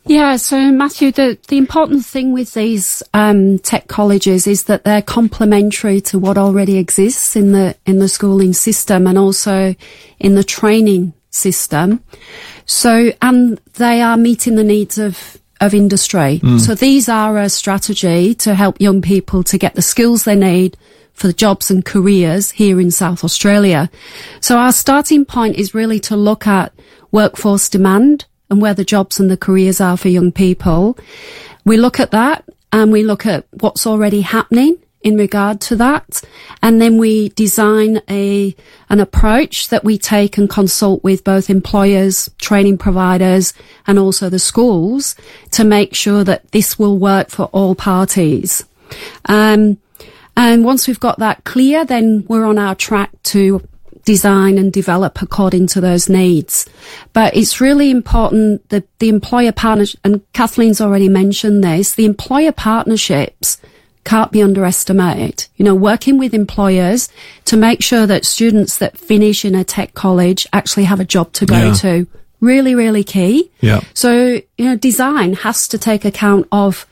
Yeah, 0.06 0.38
so 0.38 0.72
Matthew, 0.72 1.12
the, 1.12 1.38
the 1.48 1.58
important 1.58 2.06
thing 2.06 2.34
with 2.34 2.54
these 2.56 3.04
um, 3.14 3.60
tech 3.60 3.88
colleges 3.88 4.48
is 4.48 4.64
that 4.64 4.84
they're 4.84 5.04
complementary 5.04 6.02
to 6.02 6.18
what 6.18 6.40
already 6.40 6.78
exists 6.78 7.36
in 7.36 7.52
the 7.52 7.76
in 7.86 8.00
the 8.00 8.08
schooling 8.08 8.54
system 8.54 9.06
and 9.06 9.18
also 9.18 9.76
in 10.20 10.34
the 10.34 10.44
training 10.44 11.14
system. 11.32 12.04
So, 12.66 13.12
and 13.22 13.60
they 13.74 14.02
are 14.02 14.18
meeting 14.18 14.56
the 14.56 14.64
needs 14.64 14.98
of 14.98 15.38
of 15.62 15.74
industry. 15.76 16.40
Mm. 16.40 16.60
So 16.60 16.74
these 16.74 17.08
are 17.08 17.38
a 17.38 17.48
strategy 17.48 18.34
to 18.36 18.56
help 18.56 18.82
young 18.82 19.02
people 19.02 19.44
to 19.44 19.60
get 19.60 19.76
the 19.76 19.82
skills 19.84 20.24
they 20.24 20.36
need 20.36 20.76
for 21.14 21.28
the 21.28 21.34
jobs 21.34 21.70
and 21.70 21.86
careers 21.86 22.50
here 22.50 22.82
in 22.82 22.90
South 22.90 23.24
Australia. 23.24 23.90
So 24.40 24.58
our 24.58 24.72
starting 24.72 25.24
point 25.24 25.58
is 25.58 25.76
really 25.76 26.00
to 26.02 26.16
look 26.16 26.48
at 26.48 26.74
workforce 27.12 27.70
demand 27.70 28.26
and 28.50 28.60
where 28.60 28.74
the 28.74 28.84
jobs 28.84 29.20
and 29.20 29.30
the 29.30 29.38
careers 29.38 29.80
are 29.80 29.98
for 29.98 30.10
young 30.10 30.32
people. 30.32 30.98
We 31.64 31.78
look 31.78 32.00
at 32.00 32.10
that 32.10 32.44
and 32.74 32.92
we 32.92 33.04
look 33.04 33.28
at 33.28 33.46
what's 33.52 33.86
already 33.86 34.22
happening 34.22 34.80
in 35.04 35.18
regard 35.18 35.60
to 35.62 35.76
that. 35.78 36.22
And 36.62 36.82
then 36.82 36.98
we 36.98 37.30
design 37.30 38.02
a, 38.10 38.56
an 38.90 39.00
approach 39.00 39.70
that 39.70 39.84
we 39.84 39.98
take 39.98 40.38
and 40.38 40.50
consult 40.50 41.04
with 41.04 41.24
both 41.24 41.50
employers, 41.50 42.30
training 42.40 42.78
providers, 42.78 43.54
and 43.88 43.98
also 43.98 44.30
the 44.30 44.40
schools 44.40 45.16
to 45.52 45.64
make 45.64 45.96
sure 45.96 46.24
that 46.24 46.52
this 46.52 46.78
will 46.78 46.98
work 46.98 47.30
for 47.30 47.46
all 47.46 47.76
parties. 47.76 48.64
Um, 49.26 49.78
and 50.38 50.64
once 50.64 50.88
we've 50.88 51.00
got 51.00 51.20
that 51.20 51.44
clear, 51.44 51.86
then 51.86 52.26
we're 52.28 52.46
on 52.46 52.58
our 52.58 52.76
track 52.76 53.12
to 53.24 53.62
design 54.04 54.58
and 54.58 54.74
develop 54.74 55.22
according 55.22 55.68
to 55.68 55.82
those 55.82 56.10
needs. 56.10 56.68
But 57.14 57.36
it's 57.36 57.62
really 57.62 57.92
important 57.92 58.68
that 58.70 58.86
the 59.00 59.10
employer 59.10 59.52
partnership, 59.52 60.00
and 60.04 60.22
Kathleen's 60.34 60.82
already 60.82 61.10
mentioned 61.10 61.64
this, 61.64 61.94
the 61.94 62.06
employer 62.06 62.52
partnerships 62.52 63.62
can't 64.04 64.32
be 64.32 64.42
underestimated. 64.42 65.48
You 65.58 65.66
know, 65.66 65.76
working 65.76 66.18
with 66.18 66.34
employers 66.34 67.10
to 67.46 67.58
make 67.58 67.82
sure 67.84 68.08
that 68.08 68.26
students 68.26 68.78
that 68.78 68.98
finish 68.98 69.46
in 69.46 69.56
a 69.56 69.64
tech 69.64 69.94
college 69.94 70.48
actually 70.54 70.86
have 70.86 71.00
a 71.00 71.06
job 71.06 71.34
to 71.34 71.46
go 71.46 71.58
Yeah. 71.58 71.74
to. 71.74 72.08
Really, 72.40 72.74
really 72.74 73.04
key. 73.04 73.52
Yeah. 73.62 73.82
So, 73.94 74.42
you 74.58 74.66
know, 74.66 74.76
design 74.76 75.34
has 75.36 75.68
to 75.68 75.78
take 75.78 76.06
account 76.06 76.48
of 76.52 76.88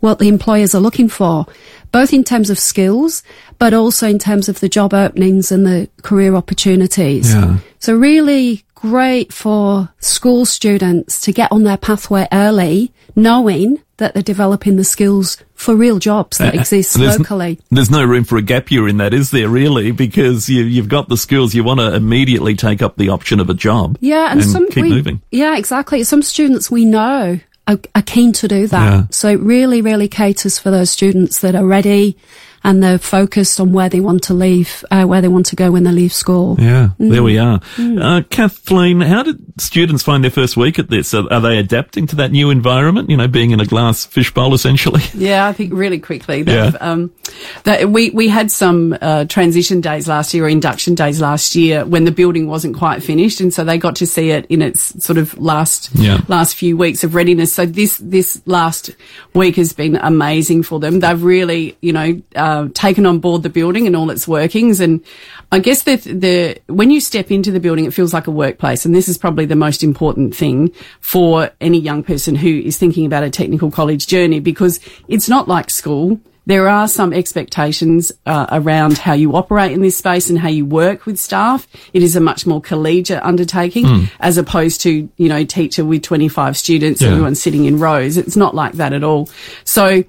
what 0.00 0.18
the 0.18 0.28
employers 0.28 0.74
are 0.74 0.80
looking 0.80 1.08
for, 1.08 1.46
both 1.92 2.12
in 2.12 2.24
terms 2.24 2.48
of 2.50 2.58
skills, 2.58 3.22
but 3.58 3.74
also 3.74 4.08
in 4.08 4.18
terms 4.18 4.48
of 4.48 4.60
the 4.60 4.68
job 4.68 4.94
openings 4.94 5.52
and 5.52 5.66
the 5.66 5.88
career 6.02 6.34
opportunities. 6.34 7.32
Yeah. 7.34 7.58
So 7.78 7.94
really 7.94 8.64
great 8.74 9.32
for 9.32 9.88
school 10.00 10.44
students 10.44 11.20
to 11.22 11.32
get 11.32 11.50
on 11.52 11.62
their 11.64 11.78
pathway 11.78 12.26
early, 12.32 12.92
knowing 13.16 13.80
that 13.98 14.14
they're 14.14 14.22
developing 14.22 14.76
the 14.76 14.84
skills 14.84 15.36
for 15.54 15.74
real 15.74 15.98
jobs 15.98 16.38
that 16.38 16.54
exist 16.54 16.96
Uh, 16.96 17.00
There's- 17.00 17.18
locally. 17.18 17.60
There's 17.70 17.90
no 17.90 18.04
room 18.04 18.24
for 18.24 18.36
a 18.36 18.42
gap 18.42 18.70
year 18.70 18.88
in 18.88 18.96
that, 18.96 19.14
is 19.14 19.30
there? 19.30 19.48
Really, 19.48 19.92
because 19.92 20.48
you, 20.48 20.64
you've 20.64 20.88
got 20.88 21.08
the 21.08 21.16
skills, 21.16 21.54
you 21.54 21.62
want 21.62 21.80
to 21.80 21.94
immediately 21.94 22.54
take 22.56 22.82
up 22.82 22.96
the 22.96 23.08
option 23.10 23.40
of 23.40 23.48
a 23.50 23.54
job. 23.54 23.96
Yeah, 24.00 24.32
and, 24.32 24.44
some 24.44 24.66
keep 24.68 24.82
we, 24.82 24.90
moving. 24.90 25.22
Yeah, 25.30 25.56
exactly. 25.56 26.02
Some 26.04 26.22
students 26.22 26.70
we 26.70 26.84
know 26.84 27.38
are, 27.66 27.78
are 27.94 28.02
keen 28.02 28.32
to 28.34 28.48
do 28.48 28.66
that. 28.66 28.92
Yeah. 28.92 29.02
So 29.10 29.28
it 29.28 29.40
really, 29.40 29.80
really 29.80 30.08
caters 30.08 30.58
for 30.58 30.70
those 30.70 30.90
students 30.90 31.38
that 31.40 31.54
are 31.54 31.64
ready 31.64 32.16
and 32.64 32.82
they're 32.82 32.98
focused 32.98 33.60
on 33.60 33.72
where 33.72 33.88
they 33.88 34.00
want 34.00 34.22
to 34.24 34.34
leave, 34.34 34.84
uh, 34.90 35.04
where 35.04 35.20
they 35.20 35.28
want 35.28 35.46
to 35.46 35.56
go 35.56 35.70
when 35.70 35.84
they 35.84 35.92
leave 35.92 36.12
school. 36.12 36.56
Yeah, 36.58 36.90
there 36.98 37.22
we 37.22 37.38
are. 37.38 37.60
Mm. 37.76 38.02
Uh, 38.02 38.22
Kathleen, 38.30 39.00
how 39.02 39.22
did 39.22 39.38
students 39.60 40.02
find 40.02 40.24
their 40.24 40.30
first 40.30 40.56
week 40.56 40.78
at 40.78 40.88
this? 40.90 41.12
Are, 41.14 41.30
are 41.32 41.40
they 41.40 41.58
adapting 41.58 42.06
to 42.08 42.16
that 42.16 42.32
new 42.32 42.50
environment? 42.50 43.10
You 43.10 43.16
know, 43.16 43.28
being 43.28 43.50
in 43.50 43.60
a 43.60 43.66
glass 43.66 44.04
fishbowl, 44.06 44.54
essentially. 44.54 45.02
Yeah, 45.14 45.46
I 45.46 45.52
think 45.52 45.72
really 45.72 46.00
quickly. 46.00 46.42
Yeah. 46.42 46.72
Um, 46.80 47.12
that 47.64 47.88
we 47.90 48.10
we 48.10 48.28
had 48.28 48.50
some 48.50 48.96
uh, 49.00 49.24
transition 49.26 49.80
days 49.80 50.06
last 50.08 50.34
year 50.34 50.44
or 50.44 50.48
induction 50.48 50.94
days 50.94 51.20
last 51.20 51.54
year 51.54 51.84
when 51.84 52.04
the 52.04 52.10
building 52.10 52.46
wasn't 52.46 52.76
quite 52.76 53.02
finished, 53.02 53.40
and 53.40 53.52
so 53.54 53.64
they 53.64 53.78
got 53.78 53.96
to 53.96 54.06
see 54.06 54.30
it 54.30 54.46
in 54.46 54.60
its 54.62 55.02
sort 55.04 55.18
of 55.18 55.36
last 55.38 55.90
Yeah. 55.94 56.20
last 56.28 56.56
few 56.56 56.76
weeks 56.76 57.04
of 57.04 57.14
readiness. 57.14 57.52
So 57.52 57.64
this 57.66 57.96
this 57.98 58.40
last 58.46 58.90
week 59.34 59.56
has 59.56 59.72
been 59.72 59.96
amazing 59.96 60.62
for 60.64 60.78
them. 60.80 61.00
They've 61.00 61.22
really 61.22 61.76
you 61.80 61.92
know 61.92 62.20
uh, 62.36 62.53
taken 62.74 63.04
on 63.06 63.18
board 63.18 63.42
the 63.42 63.48
building 63.50 63.86
and 63.86 63.94
all 63.96 64.10
its 64.10 64.26
workings, 64.28 64.80
and 64.80 65.00
I 65.52 65.58
guess 65.58 65.82
that 65.84 66.02
the 66.02 66.58
when 66.66 66.90
you 66.90 67.00
step 67.00 67.30
into 67.30 67.50
the 67.50 67.60
building, 67.60 67.84
it 67.84 67.94
feels 67.94 68.12
like 68.14 68.26
a 68.26 68.30
workplace, 68.32 68.84
and 68.86 68.94
this 68.94 69.08
is 69.08 69.18
probably 69.18 69.46
the 69.46 69.56
most 69.56 69.82
important 69.82 70.34
thing 70.34 70.70
for 71.00 71.50
any 71.60 71.78
young 71.78 72.02
person 72.02 72.34
who 72.34 72.48
is 72.48 72.76
thinking 72.78 73.06
about 73.06 73.22
a 73.24 73.30
technical 73.30 73.70
college 73.70 74.06
journey 74.06 74.40
because 74.40 74.80
it's 75.08 75.28
not 75.28 75.48
like 75.48 75.70
school. 75.70 76.20
There 76.46 76.68
are 76.68 76.88
some 76.88 77.14
expectations 77.14 78.12
uh, 78.26 78.44
around 78.52 78.98
how 78.98 79.14
you 79.14 79.34
operate 79.34 79.72
in 79.72 79.80
this 79.80 79.96
space 79.96 80.28
and 80.28 80.38
how 80.38 80.48
you 80.48 80.66
work 80.66 81.06
with 81.06 81.18
staff. 81.18 81.66
It 81.94 82.02
is 82.02 82.16
a 82.16 82.20
much 82.20 82.46
more 82.46 82.60
collegiate 82.60 83.22
undertaking 83.22 84.08
as 84.20 84.36
opposed 84.36 84.82
to, 84.82 85.08
you 85.16 85.28
know, 85.30 85.42
teacher 85.44 85.86
with 85.86 86.02
25 86.02 86.58
students, 86.58 87.00
Yeah. 87.00 87.12
everyone 87.12 87.34
sitting 87.34 87.64
in 87.64 87.78
rows. 87.78 88.18
It's 88.18 88.36
not 88.36 88.54
like 88.54 88.74
that 88.74 88.92
at 88.92 89.02
all. 89.02 89.30
So 89.64 90.04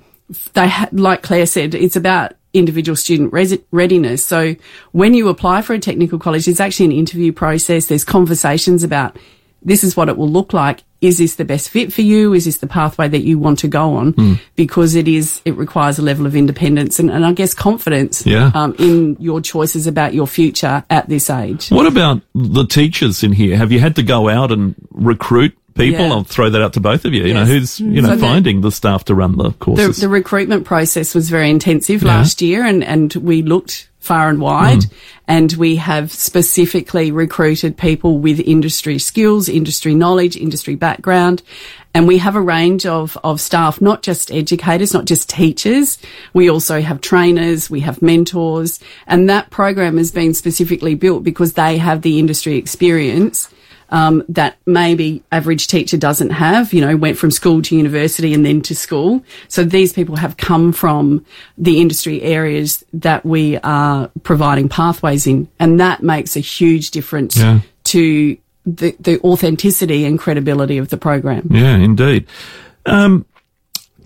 they, 0.53 0.67
ha- 0.67 0.89
like 0.91 1.21
Claire 1.23 1.45
said, 1.45 1.75
it's 1.75 1.95
about 1.95 2.33
individual 2.53 2.95
student 2.95 3.33
res- 3.33 3.59
readiness. 3.71 4.25
So 4.25 4.55
when 4.91 5.13
you 5.13 5.27
apply 5.29 5.61
for 5.61 5.73
a 5.73 5.79
technical 5.79 6.17
college, 6.19 6.45
there's 6.45 6.59
actually 6.59 6.87
an 6.87 6.91
interview 6.93 7.31
process. 7.31 7.87
There's 7.87 8.03
conversations 8.03 8.83
about 8.83 9.17
this 9.61 9.83
is 9.83 9.97
what 9.97 10.09
it 10.09 10.17
will 10.17 10.29
look 10.29 10.53
like. 10.53 10.83
Is 11.01 11.17
this 11.17 11.35
the 11.35 11.45
best 11.45 11.69
fit 11.69 11.91
for 11.91 12.01
you? 12.01 12.33
Is 12.33 12.45
this 12.45 12.57
the 12.57 12.67
pathway 12.67 13.07
that 13.07 13.21
you 13.21 13.37
want 13.37 13.59
to 13.59 13.67
go 13.67 13.95
on? 13.95 14.13
Hmm. 14.13 14.33
Because 14.55 14.95
it 14.95 15.07
is, 15.07 15.41
it 15.45 15.55
requires 15.57 15.99
a 15.99 16.01
level 16.01 16.25
of 16.25 16.35
independence 16.35 16.97
and, 16.99 17.11
and 17.11 17.25
I 17.25 17.33
guess 17.33 17.53
confidence 17.53 18.25
Yeah. 18.25 18.51
um, 18.55 18.75
in 18.79 19.17
your 19.19 19.41
choices 19.41 19.85
about 19.87 20.13
your 20.13 20.25
future 20.27 20.83
at 20.89 21.09
this 21.09 21.29
age. 21.29 21.69
What 21.69 21.85
about 21.87 22.21
the 22.33 22.65
teachers 22.65 23.23
in 23.23 23.33
here? 23.33 23.57
Have 23.57 23.71
you 23.71 23.79
had 23.79 23.95
to 23.97 24.03
go 24.03 24.29
out 24.29 24.51
and 24.51 24.73
recruit 24.91 25.55
people? 25.75 26.05
Yeah. 26.05 26.11
I'll 26.13 26.23
throw 26.23 26.49
that 26.49 26.61
out 26.61 26.73
to 26.73 26.79
both 26.79 27.05
of 27.05 27.13
you. 27.13 27.23
You 27.25 27.33
know, 27.33 27.45
who's, 27.45 27.79
you 27.79 28.01
know, 28.01 28.09
So 28.15 28.17
finding 28.19 28.61
the 28.61 28.71
staff 28.71 29.05
to 29.05 29.15
run 29.15 29.37
the 29.37 29.43
The, 29.49 29.51
courses? 29.51 29.97
the 29.97 30.09
recruitment 30.09 30.65
process 30.65 31.13
was 31.13 31.29
very 31.29 31.49
intensive 31.49 32.01
Yeah. 32.01 32.07
last 32.17 32.41
year 32.41 32.63
and, 32.65 32.83
and 32.83 33.13
we 33.15 33.41
looked 33.43 33.89
far 33.99 34.29
and 34.29 34.39
wide 34.39 34.83
Hmm. 34.83 34.89
and 35.27 35.53
we 35.53 35.77
have 35.77 36.11
specifically 36.11 37.11
recruited 37.11 37.75
people 37.75 38.19
with 38.19 38.39
industry 38.39 38.99
skills, 38.99 39.49
industry 39.49 39.95
knowledge, 39.95 40.37
industry 40.37 40.75
background. 40.75 41.41
And 41.95 42.07
we 42.07 42.19
have 42.19 42.35
a 42.35 42.41
range 42.41 42.85
of, 42.85 43.17
of 43.23 43.41
staff, 43.41 43.81
not 43.81 44.03
just 44.03 44.29
educators, 44.31 44.93
not 44.93 45.05
just 45.05 45.29
teachers. 45.29 45.97
We 46.33 46.49
also 46.51 46.81
have 46.81 47.01
trainers, 47.01 47.69
we 47.69 47.79
have 47.79 48.01
mentors, 48.01 48.79
and 49.07 49.27
that 49.29 49.49
program 49.49 49.97
has 49.97 50.11
been 50.11 50.33
specifically 50.35 50.93
built 50.93 51.23
because 51.23 51.53
they 51.53 51.77
have 51.79 52.01
the 52.03 52.19
industry 52.19 52.57
experience 52.57 53.49
um, 53.89 54.23
that 54.29 54.57
maybe 54.65 55.23
average 55.31 55.67
teacher 55.67 55.97
doesn't 55.97 56.31
have, 56.31 56.73
you 56.73 56.81
know, 56.81 56.95
went 56.97 57.17
from 57.17 57.31
school 57.31 57.61
to 57.61 57.75
university 57.75 58.33
and 58.33 58.45
then 58.45 58.61
to 58.63 58.75
school. 58.75 59.23
So 59.47 59.63
these 59.63 59.93
people 59.93 60.15
have 60.15 60.37
come 60.37 60.71
from 60.71 61.25
the 61.57 61.79
industry 61.79 62.21
areas 62.21 62.83
that 62.93 63.25
we 63.25 63.57
are 63.57 64.09
providing 64.23 64.69
pathways 64.69 65.27
in. 65.27 65.47
And 65.59 65.79
that 65.79 66.01
makes 66.03 66.35
a 66.35 66.39
huge 66.39 66.91
difference 66.91 67.37
Yeah. 67.37 67.59
to 67.85 68.37
the, 68.65 68.95
the 68.99 69.19
authenticity 69.21 70.05
and 70.05 70.17
credibility 70.17 70.77
of 70.79 70.89
the 70.89 70.97
program. 70.97 71.47
Yeah, 71.51 71.75
indeed. 71.77 72.25
Um, 72.87 73.25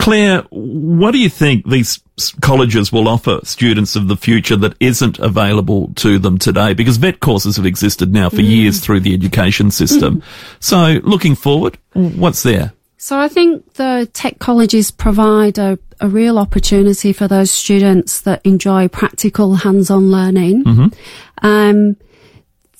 Claire, 0.09 0.41
what 0.49 1.11
do 1.11 1.19
you 1.19 1.29
think 1.29 1.69
these 1.69 1.99
colleges 2.41 2.91
will 2.91 3.07
offer 3.07 3.39
students 3.43 3.95
of 3.95 4.07
the 4.07 4.17
future 4.17 4.55
that 4.55 4.73
isn't 4.79 5.19
available 5.19 5.93
to 5.97 6.17
them 6.17 6.39
today? 6.39 6.73
Because 6.73 6.97
vet 6.97 7.19
courses 7.19 7.57
have 7.57 7.65
existed 7.67 8.11
now 8.11 8.27
for 8.27 8.41
years 8.41 8.79
mm. 8.79 8.83
through 8.83 9.01
the 9.01 9.13
education 9.13 9.69
system. 9.69 10.21
Mm-hmm. 10.21 10.55
So 10.61 10.99
looking 11.03 11.35
forward, 11.35 11.77
mm. 11.93 12.17
what's 12.17 12.41
there? 12.41 12.73
So 12.97 13.19
I 13.19 13.27
think 13.27 13.75
the 13.75 14.09
tech 14.11 14.39
colleges 14.39 14.89
provide 14.89 15.59
a, 15.59 15.77
a 15.99 16.07
real 16.07 16.39
opportunity 16.39 17.13
for 17.13 17.27
those 17.27 17.51
students 17.51 18.21
that 18.21 18.43
enjoy 18.43 18.87
practical 18.87 19.57
hands-on 19.57 20.09
learning. 20.09 20.63
Mm-hmm. 20.63 21.45
Um, 21.45 21.97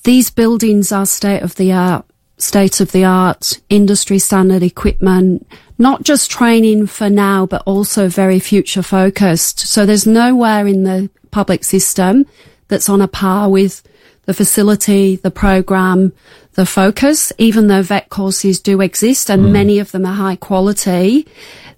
these 0.02 0.30
buildings 0.30 0.90
are 0.90 1.06
state 1.06 1.42
of 1.42 1.54
the 1.54 1.70
art, 1.70 2.04
state 2.42 2.80
of 2.80 2.92
the 2.92 3.04
art, 3.04 3.60
industry 3.68 4.18
standard 4.18 4.62
equipment, 4.62 5.46
not 5.78 6.02
just 6.02 6.30
training 6.30 6.86
for 6.86 7.08
now, 7.08 7.46
but 7.46 7.62
also 7.66 8.08
very 8.08 8.38
future 8.38 8.82
focused. 8.82 9.60
So 9.60 9.86
there's 9.86 10.06
nowhere 10.06 10.66
in 10.66 10.84
the 10.84 11.10
public 11.30 11.64
system 11.64 12.26
that's 12.68 12.88
on 12.88 13.00
a 13.00 13.08
par 13.08 13.48
with 13.48 13.82
the 14.26 14.34
facility, 14.34 15.16
the 15.16 15.30
program, 15.30 16.12
the 16.54 16.66
focus, 16.66 17.32
even 17.38 17.68
though 17.68 17.82
vet 17.82 18.08
courses 18.10 18.60
do 18.60 18.80
exist 18.80 19.30
and 19.30 19.46
mm. 19.46 19.50
many 19.50 19.78
of 19.78 19.92
them 19.92 20.06
are 20.06 20.14
high 20.14 20.36
quality. 20.36 21.26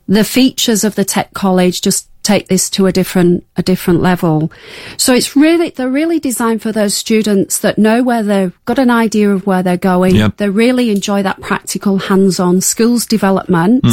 The 0.09 0.25
features 0.25 0.85
of 0.85 0.95
the 0.95 1.05
tech 1.05 1.33
college 1.33 1.81
just 1.81 2.09
take 2.23 2.49
this 2.49 2.71
to 2.71 2.87
a 2.87 2.93
different, 2.93 3.45
a 3.57 3.63
different 3.63 4.01
level. 4.01 4.53
So 4.97 5.13
it's 5.13 5.35
really, 5.37 5.71
they're 5.71 5.89
really 5.89 6.21
designed 6.21 6.63
for 6.63 6.73
those 6.73 6.95
students 6.95 7.59
that 7.61 7.79
know 7.79 8.03
where 8.03 8.23
they've 8.23 8.65
got 8.65 8.79
an 8.79 8.91
idea 8.91 9.31
of 9.31 9.47
where 9.47 9.63
they're 9.63 9.77
going. 9.77 10.17
Yep. 10.17 10.37
They 10.37 10.49
really 10.49 10.91
enjoy 10.91 11.23
that 11.23 11.41
practical 11.41 11.99
hands-on 11.99 12.61
skills 12.61 13.07
development 13.07 13.85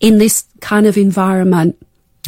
in 0.00 0.18
this 0.18 0.46
kind 0.60 0.86
of 0.86 0.96
environment. 0.96 1.76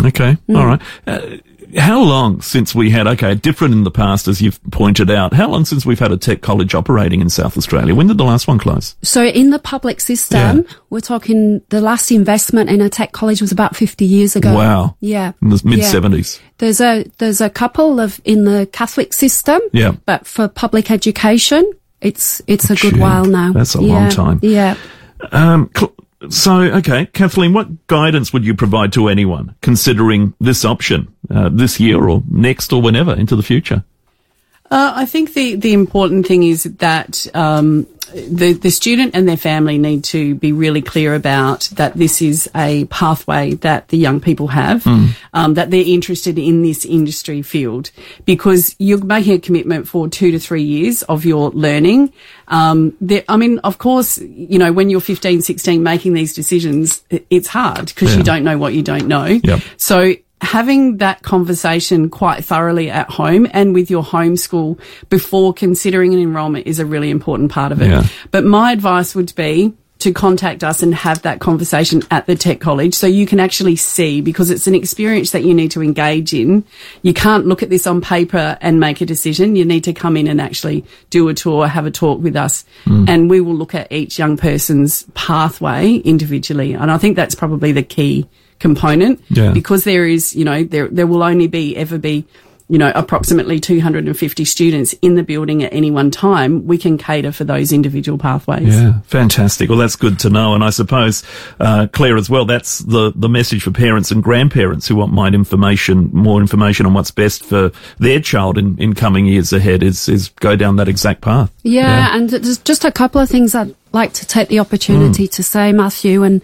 Okay, 0.05 0.37
all 0.51 0.67
right. 0.67 0.83
Uh, 1.07 1.39
how 1.77 2.03
long 2.03 2.41
since 2.43 2.75
we 2.75 2.91
had, 2.91 3.07
okay, 3.07 3.35
different 3.35 3.75
in 3.75 3.85
the 3.85 3.91
past, 3.91 4.29
as 4.29 4.41
you've 4.41 4.61
pointed 4.71 5.11
out, 5.11 5.33
how 5.33 5.49
long 5.49 5.65
since 5.65 5.85
we've 5.87 5.99
had 5.99 6.13
a 6.13 6.17
tech 6.17 6.41
college 6.43 6.75
operating 6.75 7.21
in 7.21 7.29
South 7.31 7.57
Australia? 7.57 7.95
When 7.95 8.07
did 8.07 8.19
the 8.19 8.25
last 8.25 8.47
one 8.49 8.59
close? 8.59 8.95
So 9.03 9.25
in 9.25 9.51
the 9.51 9.59
public 9.59 10.01
system, 10.01 10.59
Yeah. 10.59 10.75
we're 10.91 11.01
talking 11.01 11.61
the 11.71 11.81
last 11.81 12.11
investment 12.11 12.71
in 12.71 12.81
a 12.81 12.89
tech 12.89 13.13
college 13.13 13.41
was 13.41 13.53
about 13.53 13.75
50 13.77 14.05
years 14.05 14.37
ago. 14.37 14.55
Wow. 14.55 14.97
Yeah. 15.01 15.33
In 15.43 15.49
the 15.51 15.61
mid 15.65 15.79
Yeah. 15.79 15.93
70s. 15.93 16.39
There's 16.59 16.81
a, 16.81 17.05
there's 17.19 17.41
a 17.41 17.51
couple 17.51 18.01
of 18.01 18.21
in 18.25 18.45
the 18.45 18.69
Catholic 18.73 19.13
system. 19.13 19.61
Yeah. 19.73 19.93
But 20.07 20.27
for 20.27 20.49
public 20.49 20.91
education, 20.91 21.71
it's, 22.01 22.41
it's 22.47 22.71
a 22.71 22.77
good 22.77 22.95
Gee, 22.95 23.01
while 23.01 23.25
now. 23.25 23.53
that's 23.53 23.75
a 23.75 23.83
Yeah, 23.83 23.93
long 23.95 24.11
time. 24.11 24.39
Yeah. 24.43 24.77
Um, 25.33 25.71
cl- 25.77 25.95
so, 26.29 26.63
okay, 26.63 27.07
Kathleen, 27.07 27.53
what 27.53 27.87
guidance 27.87 28.33
would 28.33 28.45
you 28.45 28.55
provide 28.55 28.93
to 28.95 29.09
anyone 29.09 29.55
considering 29.61 30.35
this 30.41 30.65
option 30.65 31.15
uh, 31.31 31.51
this 31.51 31.79
year 31.79 32.09
or 32.09 32.23
next 32.31 32.73
or 32.73 32.81
whenever 32.81 33.15
into 33.15 33.37
the 33.37 33.43
future? 33.43 33.85
Uh, 34.71 34.93
I 34.97 35.07
think 35.07 35.35
the, 35.35 35.55
the 35.57 35.73
important 35.73 36.27
thing 36.27 36.43
is 36.43 36.65
that 36.65 37.27
um, 37.35 37.87
the, 38.13 38.53
the 38.53 38.71
student 38.71 39.15
and 39.15 39.29
their 39.29 39.37
family 39.37 39.79
need 39.79 40.05
to 40.05 40.35
be 40.37 40.53
really 40.53 40.81
clear 40.83 41.15
about 41.15 41.69
that 41.75 41.95
this 41.95 42.23
is 42.23 42.49
a 42.55 42.85
pathway 42.87 43.55
that 43.55 43.89
the 43.89 43.97
young 43.99 44.21
people 44.21 44.49
have, 44.49 44.87
um, 45.35 45.55
that 45.55 45.71
they're 45.71 45.85
interested 45.85 46.39
in 46.39 46.63
this 46.63 46.85
industry 46.85 47.43
field 47.43 47.91
because 48.25 48.75
you're 48.79 49.05
making 49.05 49.35
a 49.35 49.39
commitment 49.39 49.89
for 49.89 50.09
two 50.09 50.31
to 50.31 50.39
three 50.39 50.63
years 50.63 51.03
of 51.05 51.25
your 51.25 51.51
learning. 51.51 52.13
Um, 52.49 52.97
I 53.29 53.37
mean, 53.37 53.59
of 53.61 53.79
course, 53.79 54.19
you 54.19 54.59
know, 54.59 54.73
when 54.73 54.89
you're 54.89 55.01
15, 55.01 55.43
16 55.43 55.83
making 55.83 56.13
these 56.15 56.33
decisions, 56.35 57.03
it's 57.31 57.49
hard 57.49 57.87
because 57.87 58.13
Yeah. 58.13 58.19
you 58.19 58.23
don't 58.25 58.45
know 58.45 58.57
what 58.59 58.73
you 58.73 58.83
don't 58.83 59.09
know. 59.09 59.27
Yep. 59.27 59.61
So 59.77 60.15
having 60.41 60.99
that 60.99 61.23
conversation 61.23 62.11
quite 62.11 62.45
thoroughly 62.45 62.91
at 62.91 63.09
home 63.11 63.47
and 63.53 63.75
with 63.75 63.91
your 63.91 64.03
homeschool 64.03 64.79
before 65.09 65.55
considering 65.55 66.13
an 66.13 66.21
enrolment 66.21 66.67
is 66.67 66.79
a 66.79 66.87
really 66.87 67.11
important 67.11 67.51
part 67.51 67.73
of 67.73 67.81
it. 67.81 67.91
Yeah. 67.91 68.07
But 68.31 68.45
my 68.45 68.73
advice 68.73 69.15
would 69.15 69.35
be 69.35 69.75
to 69.99 70.13
contact 70.13 70.63
us 70.63 70.83
and 70.83 70.95
have 70.95 71.23
that 71.23 71.41
conversation 71.41 72.03
at 72.11 72.27
the 72.27 72.35
tech 72.35 72.61
college 72.61 72.95
so 72.95 73.07
you 73.07 73.27
can 73.27 73.41
actually 73.41 73.77
see 73.77 74.21
because 74.21 74.51
it's 74.51 74.67
an 74.67 74.75
experience 74.75 75.31
that 75.31 75.43
you 75.43 75.55
need 75.55 75.71
to 75.71 75.83
engage 75.83 76.35
in. 76.35 76.65
You 77.01 77.15
can't 77.15 77.47
look 77.47 77.63
at 77.63 77.71
this 77.71 77.87
on 77.87 78.03
paper 78.03 78.59
and 78.61 78.79
make 78.79 79.01
a 79.01 79.07
decision. 79.07 79.57
You 79.57 79.65
need 79.65 79.85
to 79.85 79.95
come 79.95 80.19
in 80.19 80.29
and 80.29 80.39
actually 80.39 80.85
do 81.09 81.29
a 81.29 81.35
tour, 81.35 81.67
have 81.67 81.87
a 81.87 81.91
talk 81.91 82.21
with 82.21 82.37
us 82.37 82.67
mm. 82.85 83.09
and 83.09 83.31
we 83.31 83.41
will 83.41 83.55
look 83.55 83.75
at 83.75 83.91
each 83.91 84.19
young 84.19 84.37
person's 84.37 85.05
pathway 85.15 85.95
individually. 85.95 86.75
And 86.75 86.91
I 86.91 86.99
think 86.99 87.17
that's 87.17 87.35
probably 87.35 87.73
the 87.73 87.83
key 87.83 88.29
component 88.59 89.21
Yeah. 89.29 89.53
because 89.53 89.85
there 89.85 90.07
is, 90.07 90.35
you 90.35 90.45
know, 90.45 90.65
there, 90.65 90.89
there 90.89 91.07
will 91.07 91.23
only 91.23 91.47
be 91.47 91.77
ever 91.77 91.99
be, 91.99 92.25
you 92.69 92.79
know, 92.79 92.91
approximately 92.97 93.61
250 93.61 94.45
students 94.45 94.93
in 95.01 95.15
the 95.15 95.23
building 95.23 95.63
at 95.63 95.73
any 95.73 95.89
one 95.93 96.11
time. 96.11 96.67
We 96.67 96.79
can 96.79 96.99
cater 96.99 97.31
for 97.31 97.45
those 97.45 97.71
individual 97.73 98.19
pathways. 98.19 98.75
Yeah, 98.75 98.99
fantastic. 99.05 99.69
Well, 99.69 99.79
that's 99.79 99.95
good 99.95 100.19
to 100.21 100.31
know. 100.31 100.53
And 100.53 100.65
I 100.65 100.71
suppose, 100.71 101.23
uh, 101.61 101.87
Claire 101.93 102.17
as 102.17 102.29
well, 102.29 102.45
that's 102.45 102.81
the, 102.81 103.13
the 103.15 103.29
message 103.29 103.63
for 103.63 103.71
parents 103.71 104.11
and 104.11 104.21
grandparents 104.21 104.89
who 104.89 104.97
want 104.97 105.13
more 105.13 105.29
information, 105.29 106.11
more 106.13 106.41
information 106.41 106.87
on 106.87 106.95
what's 106.95 107.13
best 107.13 107.45
for 107.45 107.71
their 108.01 108.19
child 108.19 108.59
in, 108.59 108.77
in 108.81 108.95
coming 108.95 109.27
years 109.27 109.53
ahead 109.53 109.85
is, 109.85 110.09
is 110.09 110.31
go 110.41 110.57
down 110.57 110.75
that 110.77 110.89
exact 110.89 111.21
path. 111.21 111.53
Yeah, 111.63 112.17
and 112.17 112.31
there's 112.31 112.59
just 112.59 112.85
a 112.85 112.91
couple 112.91 113.21
of 113.21 113.29
things 113.29 113.55
I'd 113.55 113.77
like 113.93 114.13
to 114.15 114.27
take 114.27 114.49
the 114.49 114.59
opportunity 114.59 115.27
to 115.29 115.43
say, 115.43 115.73
Matthew, 115.73 116.23
and 116.25 116.43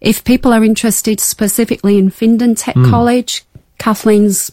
If 0.00 0.24
people 0.24 0.52
are 0.52 0.64
interested 0.64 1.20
specifically 1.20 1.98
in 1.98 2.10
Findon 2.10 2.54
Tech 2.56 2.74
Hmm. 2.74 2.90
College, 2.90 3.44
Kathleen's 3.78 4.50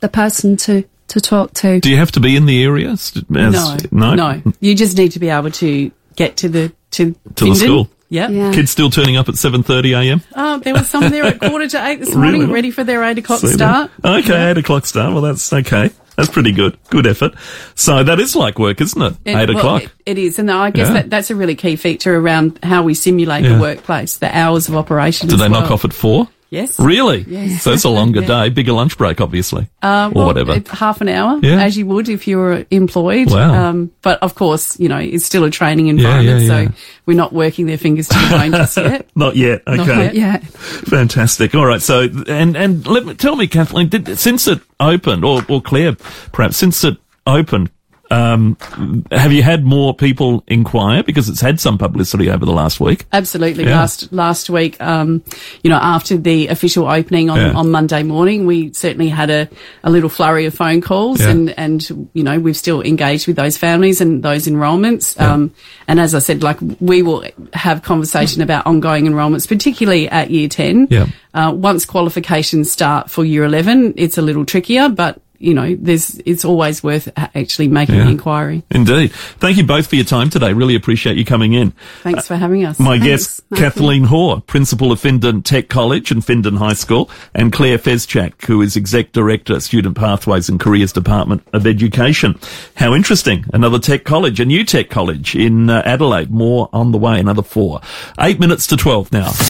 the 0.00 0.08
person 0.08 0.56
to, 0.56 0.84
to 1.08 1.20
talk 1.20 1.52
to. 1.54 1.80
Do 1.80 1.90
you 1.90 1.96
have 1.98 2.12
to 2.12 2.20
be 2.20 2.34
in 2.36 2.46
the 2.46 2.62
area? 2.62 2.90
as- 2.90 3.12
No, 3.28 3.76
no. 3.90 4.14
no. 4.14 4.42
You 4.60 4.74
just 4.74 4.96
need 4.96 5.12
to 5.12 5.18
be 5.18 5.28
able 5.28 5.50
to 5.52 5.90
get 6.16 6.36
to 6.38 6.48
the 6.48 6.72
to, 6.92 7.14
To 7.36 7.44
the 7.44 7.54
school. 7.54 7.88
Yeah. 8.08 8.28
Yeah. 8.30 8.52
Kids 8.52 8.70
still 8.72 8.90
turning 8.90 9.16
up 9.16 9.28
at 9.28 9.36
7.30 9.36 9.92
a.m.? 9.94 10.22
Oh, 10.34 10.58
there 10.58 10.74
was 10.74 10.88
some 10.88 11.08
there 11.10 11.22
at 11.24 11.38
quarter 11.38 11.68
to 11.68 11.86
eight 11.86 12.00
this 12.00 12.08
Really? 12.14 12.38
morning, 12.38 12.50
ready 12.52 12.70
for 12.72 12.82
their 12.82 13.04
eight 13.04 13.18
o'clock 13.18 13.38
See 13.40 13.48
start. 13.52 13.90
that? 14.02 14.18
Okay, 14.24 14.50
eight 14.50 14.58
o'clock 14.58 14.86
start. 14.86 15.12
Well, 15.12 15.22
that's 15.22 15.52
okay. 15.52 15.90
That's 16.20 16.32
pretty 16.32 16.52
good. 16.52 16.76
Good 16.90 17.06
effort. 17.06 17.34
So 17.74 18.02
that 18.04 18.20
is 18.20 18.36
like 18.36 18.58
work, 18.58 18.80
isn't 18.80 19.00
it? 19.00 19.14
It- 19.24 19.36
eight 19.36 19.48
well, 19.48 19.58
o'clock. 19.58 19.82
it- 19.84 19.90
it 20.06 20.18
is, 20.18 20.38
and 20.38 20.50
I 20.50 20.70
guess 20.70 20.88
Yeah. 20.88 20.94
that, 20.94 21.10
that's 21.10 21.30
a 21.30 21.34
really 21.34 21.54
key 21.54 21.76
feature 21.76 22.16
around 22.16 22.58
how 22.62 22.82
we 22.82 22.94
simulate 22.94 23.44
Yeah. 23.44 23.54
the 23.54 23.60
workplace, 23.60 24.16
the 24.16 24.36
hours 24.36 24.68
of 24.68 24.76
operation. 24.76 25.28
Do 25.28 25.36
they 25.36 25.48
knock 25.48 25.70
off 25.70 25.84
at 25.84 25.92
four? 25.92 26.28
Yes. 26.50 26.80
Really? 26.80 27.20
Yes. 27.28 27.62
So 27.62 27.72
it's 27.72 27.84
a 27.84 27.88
longer 27.88 28.20
day, 28.26 28.48
bigger 28.48 28.72
lunch 28.72 28.98
break, 28.98 29.20
obviously. 29.20 29.68
Uh, 29.82 30.10
or 30.12 30.18
well, 30.18 30.26
whatever. 30.26 30.60
half 30.68 31.00
an 31.00 31.08
hour, 31.08 31.38
Yeah. 31.42 31.62
as 31.62 31.78
you 31.78 31.86
would 31.86 32.08
if 32.08 32.26
you 32.26 32.38
were 32.38 32.66
employed. 32.72 33.30
Wow. 33.30 33.68
Um, 33.68 33.92
but 34.02 34.20
of 34.20 34.34
course, 34.34 34.78
you 34.80 34.88
know, 34.88 34.98
it's 34.98 35.24
still 35.24 35.44
a 35.44 35.50
training 35.50 35.86
environment, 35.86 36.42
yeah, 36.42 36.60
yeah. 36.62 36.68
so 36.68 36.74
we're 37.06 37.16
not 37.16 37.32
working 37.32 37.66
their 37.66 37.78
fingers 37.78 38.08
to 38.08 38.18
the 38.18 38.28
bone 38.36 38.50
just 38.50 38.76
yet. 38.76 39.08
Not 39.14 39.36
yet. 39.36 39.62
Okay. 39.66 39.76
Not 39.76 39.86
yet. 39.86 40.14
Yeah. 40.14 40.38
Fantastic. 40.38 41.54
All 41.54 41.66
right. 41.66 41.80
So, 41.80 42.08
and, 42.26 42.56
and 42.56 42.86
let 42.86 43.06
me, 43.06 43.14
tell 43.14 43.36
me, 43.36 43.46
Kathleen, 43.46 43.88
did, 43.88 44.18
since 44.18 44.48
it 44.48 44.60
opened, 44.80 45.24
or, 45.24 45.42
or 45.48 45.62
Claire, 45.62 45.94
perhaps, 46.32 46.56
since 46.56 46.82
it 46.84 46.96
opened, 47.26 47.70
um, 48.10 48.56
have 49.12 49.32
you 49.32 49.42
had 49.42 49.64
more 49.64 49.94
people 49.94 50.42
inquire? 50.48 51.02
Because 51.02 51.28
it's 51.28 51.40
had 51.40 51.60
some 51.60 51.78
publicity 51.78 52.28
over 52.30 52.44
the 52.44 52.52
last 52.52 52.80
week. 52.80 53.06
Absolutely. 53.12 53.64
Yeah. 53.64 53.76
Last 53.80 54.12
last 54.12 54.50
week, 54.50 54.80
um, 54.80 55.22
you 55.62 55.70
know, 55.70 55.78
after 55.80 56.16
the 56.16 56.48
official 56.48 56.88
opening 56.88 57.30
on, 57.30 57.38
Yeah. 57.38 57.52
on 57.52 57.70
Monday 57.70 58.02
morning, 58.02 58.46
we 58.46 58.72
certainly 58.72 59.08
had 59.08 59.30
a, 59.30 59.48
a 59.84 59.90
little 59.90 60.08
flurry 60.08 60.46
of 60.46 60.54
phone 60.54 60.80
calls, 60.80 61.20
Yeah. 61.20 61.30
and 61.30 61.50
and 61.58 62.08
you 62.12 62.22
know 62.22 62.38
we've 62.40 62.56
still 62.56 62.82
engaged 62.82 63.26
with 63.26 63.36
those 63.36 63.56
families 63.56 64.00
and 64.00 64.22
those 64.22 64.48
enrolments. 64.48 65.18
Um, 65.20 65.52
and 65.86 66.00
as 66.00 66.14
I 66.14 66.18
said, 66.18 66.42
like 66.42 66.58
we 66.80 67.02
will 67.02 67.24
have 67.52 67.82
conversation 67.82 68.42
about 68.42 68.66
ongoing 68.66 69.06
enrolments, 69.06 69.46
particularly 69.46 70.08
at 70.08 70.30
year 70.30 70.48
ten. 70.48 70.88
Yeah. 70.90 71.06
Uh, 71.32 71.52
once 71.54 71.84
qualifications 71.84 72.72
start 72.72 73.08
for 73.08 73.24
year 73.24 73.44
eleven, 73.44 73.94
it's 73.96 74.18
a 74.18 74.22
little 74.22 74.44
trickier, 74.44 74.88
but 74.88 75.20
you 75.40 75.54
know, 75.54 75.74
there's 75.80 76.20
it's 76.26 76.44
always 76.44 76.82
worth 76.82 77.08
actually 77.16 77.66
making 77.68 77.96
Yeah. 77.96 78.04
the 78.04 78.10
inquiry. 78.10 78.62
Indeed. 78.70 79.10
Thank 79.12 79.56
you 79.56 79.64
both 79.64 79.86
for 79.86 79.96
your 79.96 80.04
time 80.04 80.30
today. 80.30 80.52
Really 80.52 80.74
appreciate 80.74 81.16
you 81.16 81.24
coming 81.24 81.54
in. 81.54 81.72
Thanks 82.02 82.28
for 82.28 82.36
having 82.36 82.64
us. 82.64 82.78
My 82.78 82.98
Thanks, 82.98 83.06
guest, 83.06 83.42
Matthew. 83.50 83.64
Kathleen 83.64 84.04
Hoare, 84.04 84.40
Principal 84.42 84.92
of 84.92 85.00
Findon 85.00 85.42
Tech 85.42 85.68
College 85.68 86.10
and 86.10 86.22
Findon 86.22 86.58
High 86.58 86.74
School, 86.74 87.10
and 87.34 87.52
Claire 87.52 87.78
Fezchak, 87.78 88.44
who 88.44 88.60
is 88.60 88.76
Exec 88.76 89.12
Director, 89.12 89.58
Student 89.60 89.96
Pathways 89.96 90.48
and 90.50 90.60
Careers 90.60 90.92
Department 90.92 91.42
of 91.54 91.66
Education. 91.66 92.38
How 92.76 92.94
interesting. 92.94 93.46
Another 93.54 93.78
tech 93.78 94.04
college, 94.04 94.40
a 94.40 94.44
new 94.44 94.62
tech 94.62 94.90
college 94.90 95.34
in 95.34 95.70
uh, 95.70 95.82
Adelaide. 95.86 96.30
More 96.30 96.68
on 96.72 96.92
the 96.92 96.98
way, 96.98 97.18
another 97.18 97.42
four. 97.42 97.80
Eight 98.20 98.38
minutes 98.38 98.66
to 98.68 98.76
12 98.76 99.10
now. 99.10 99.30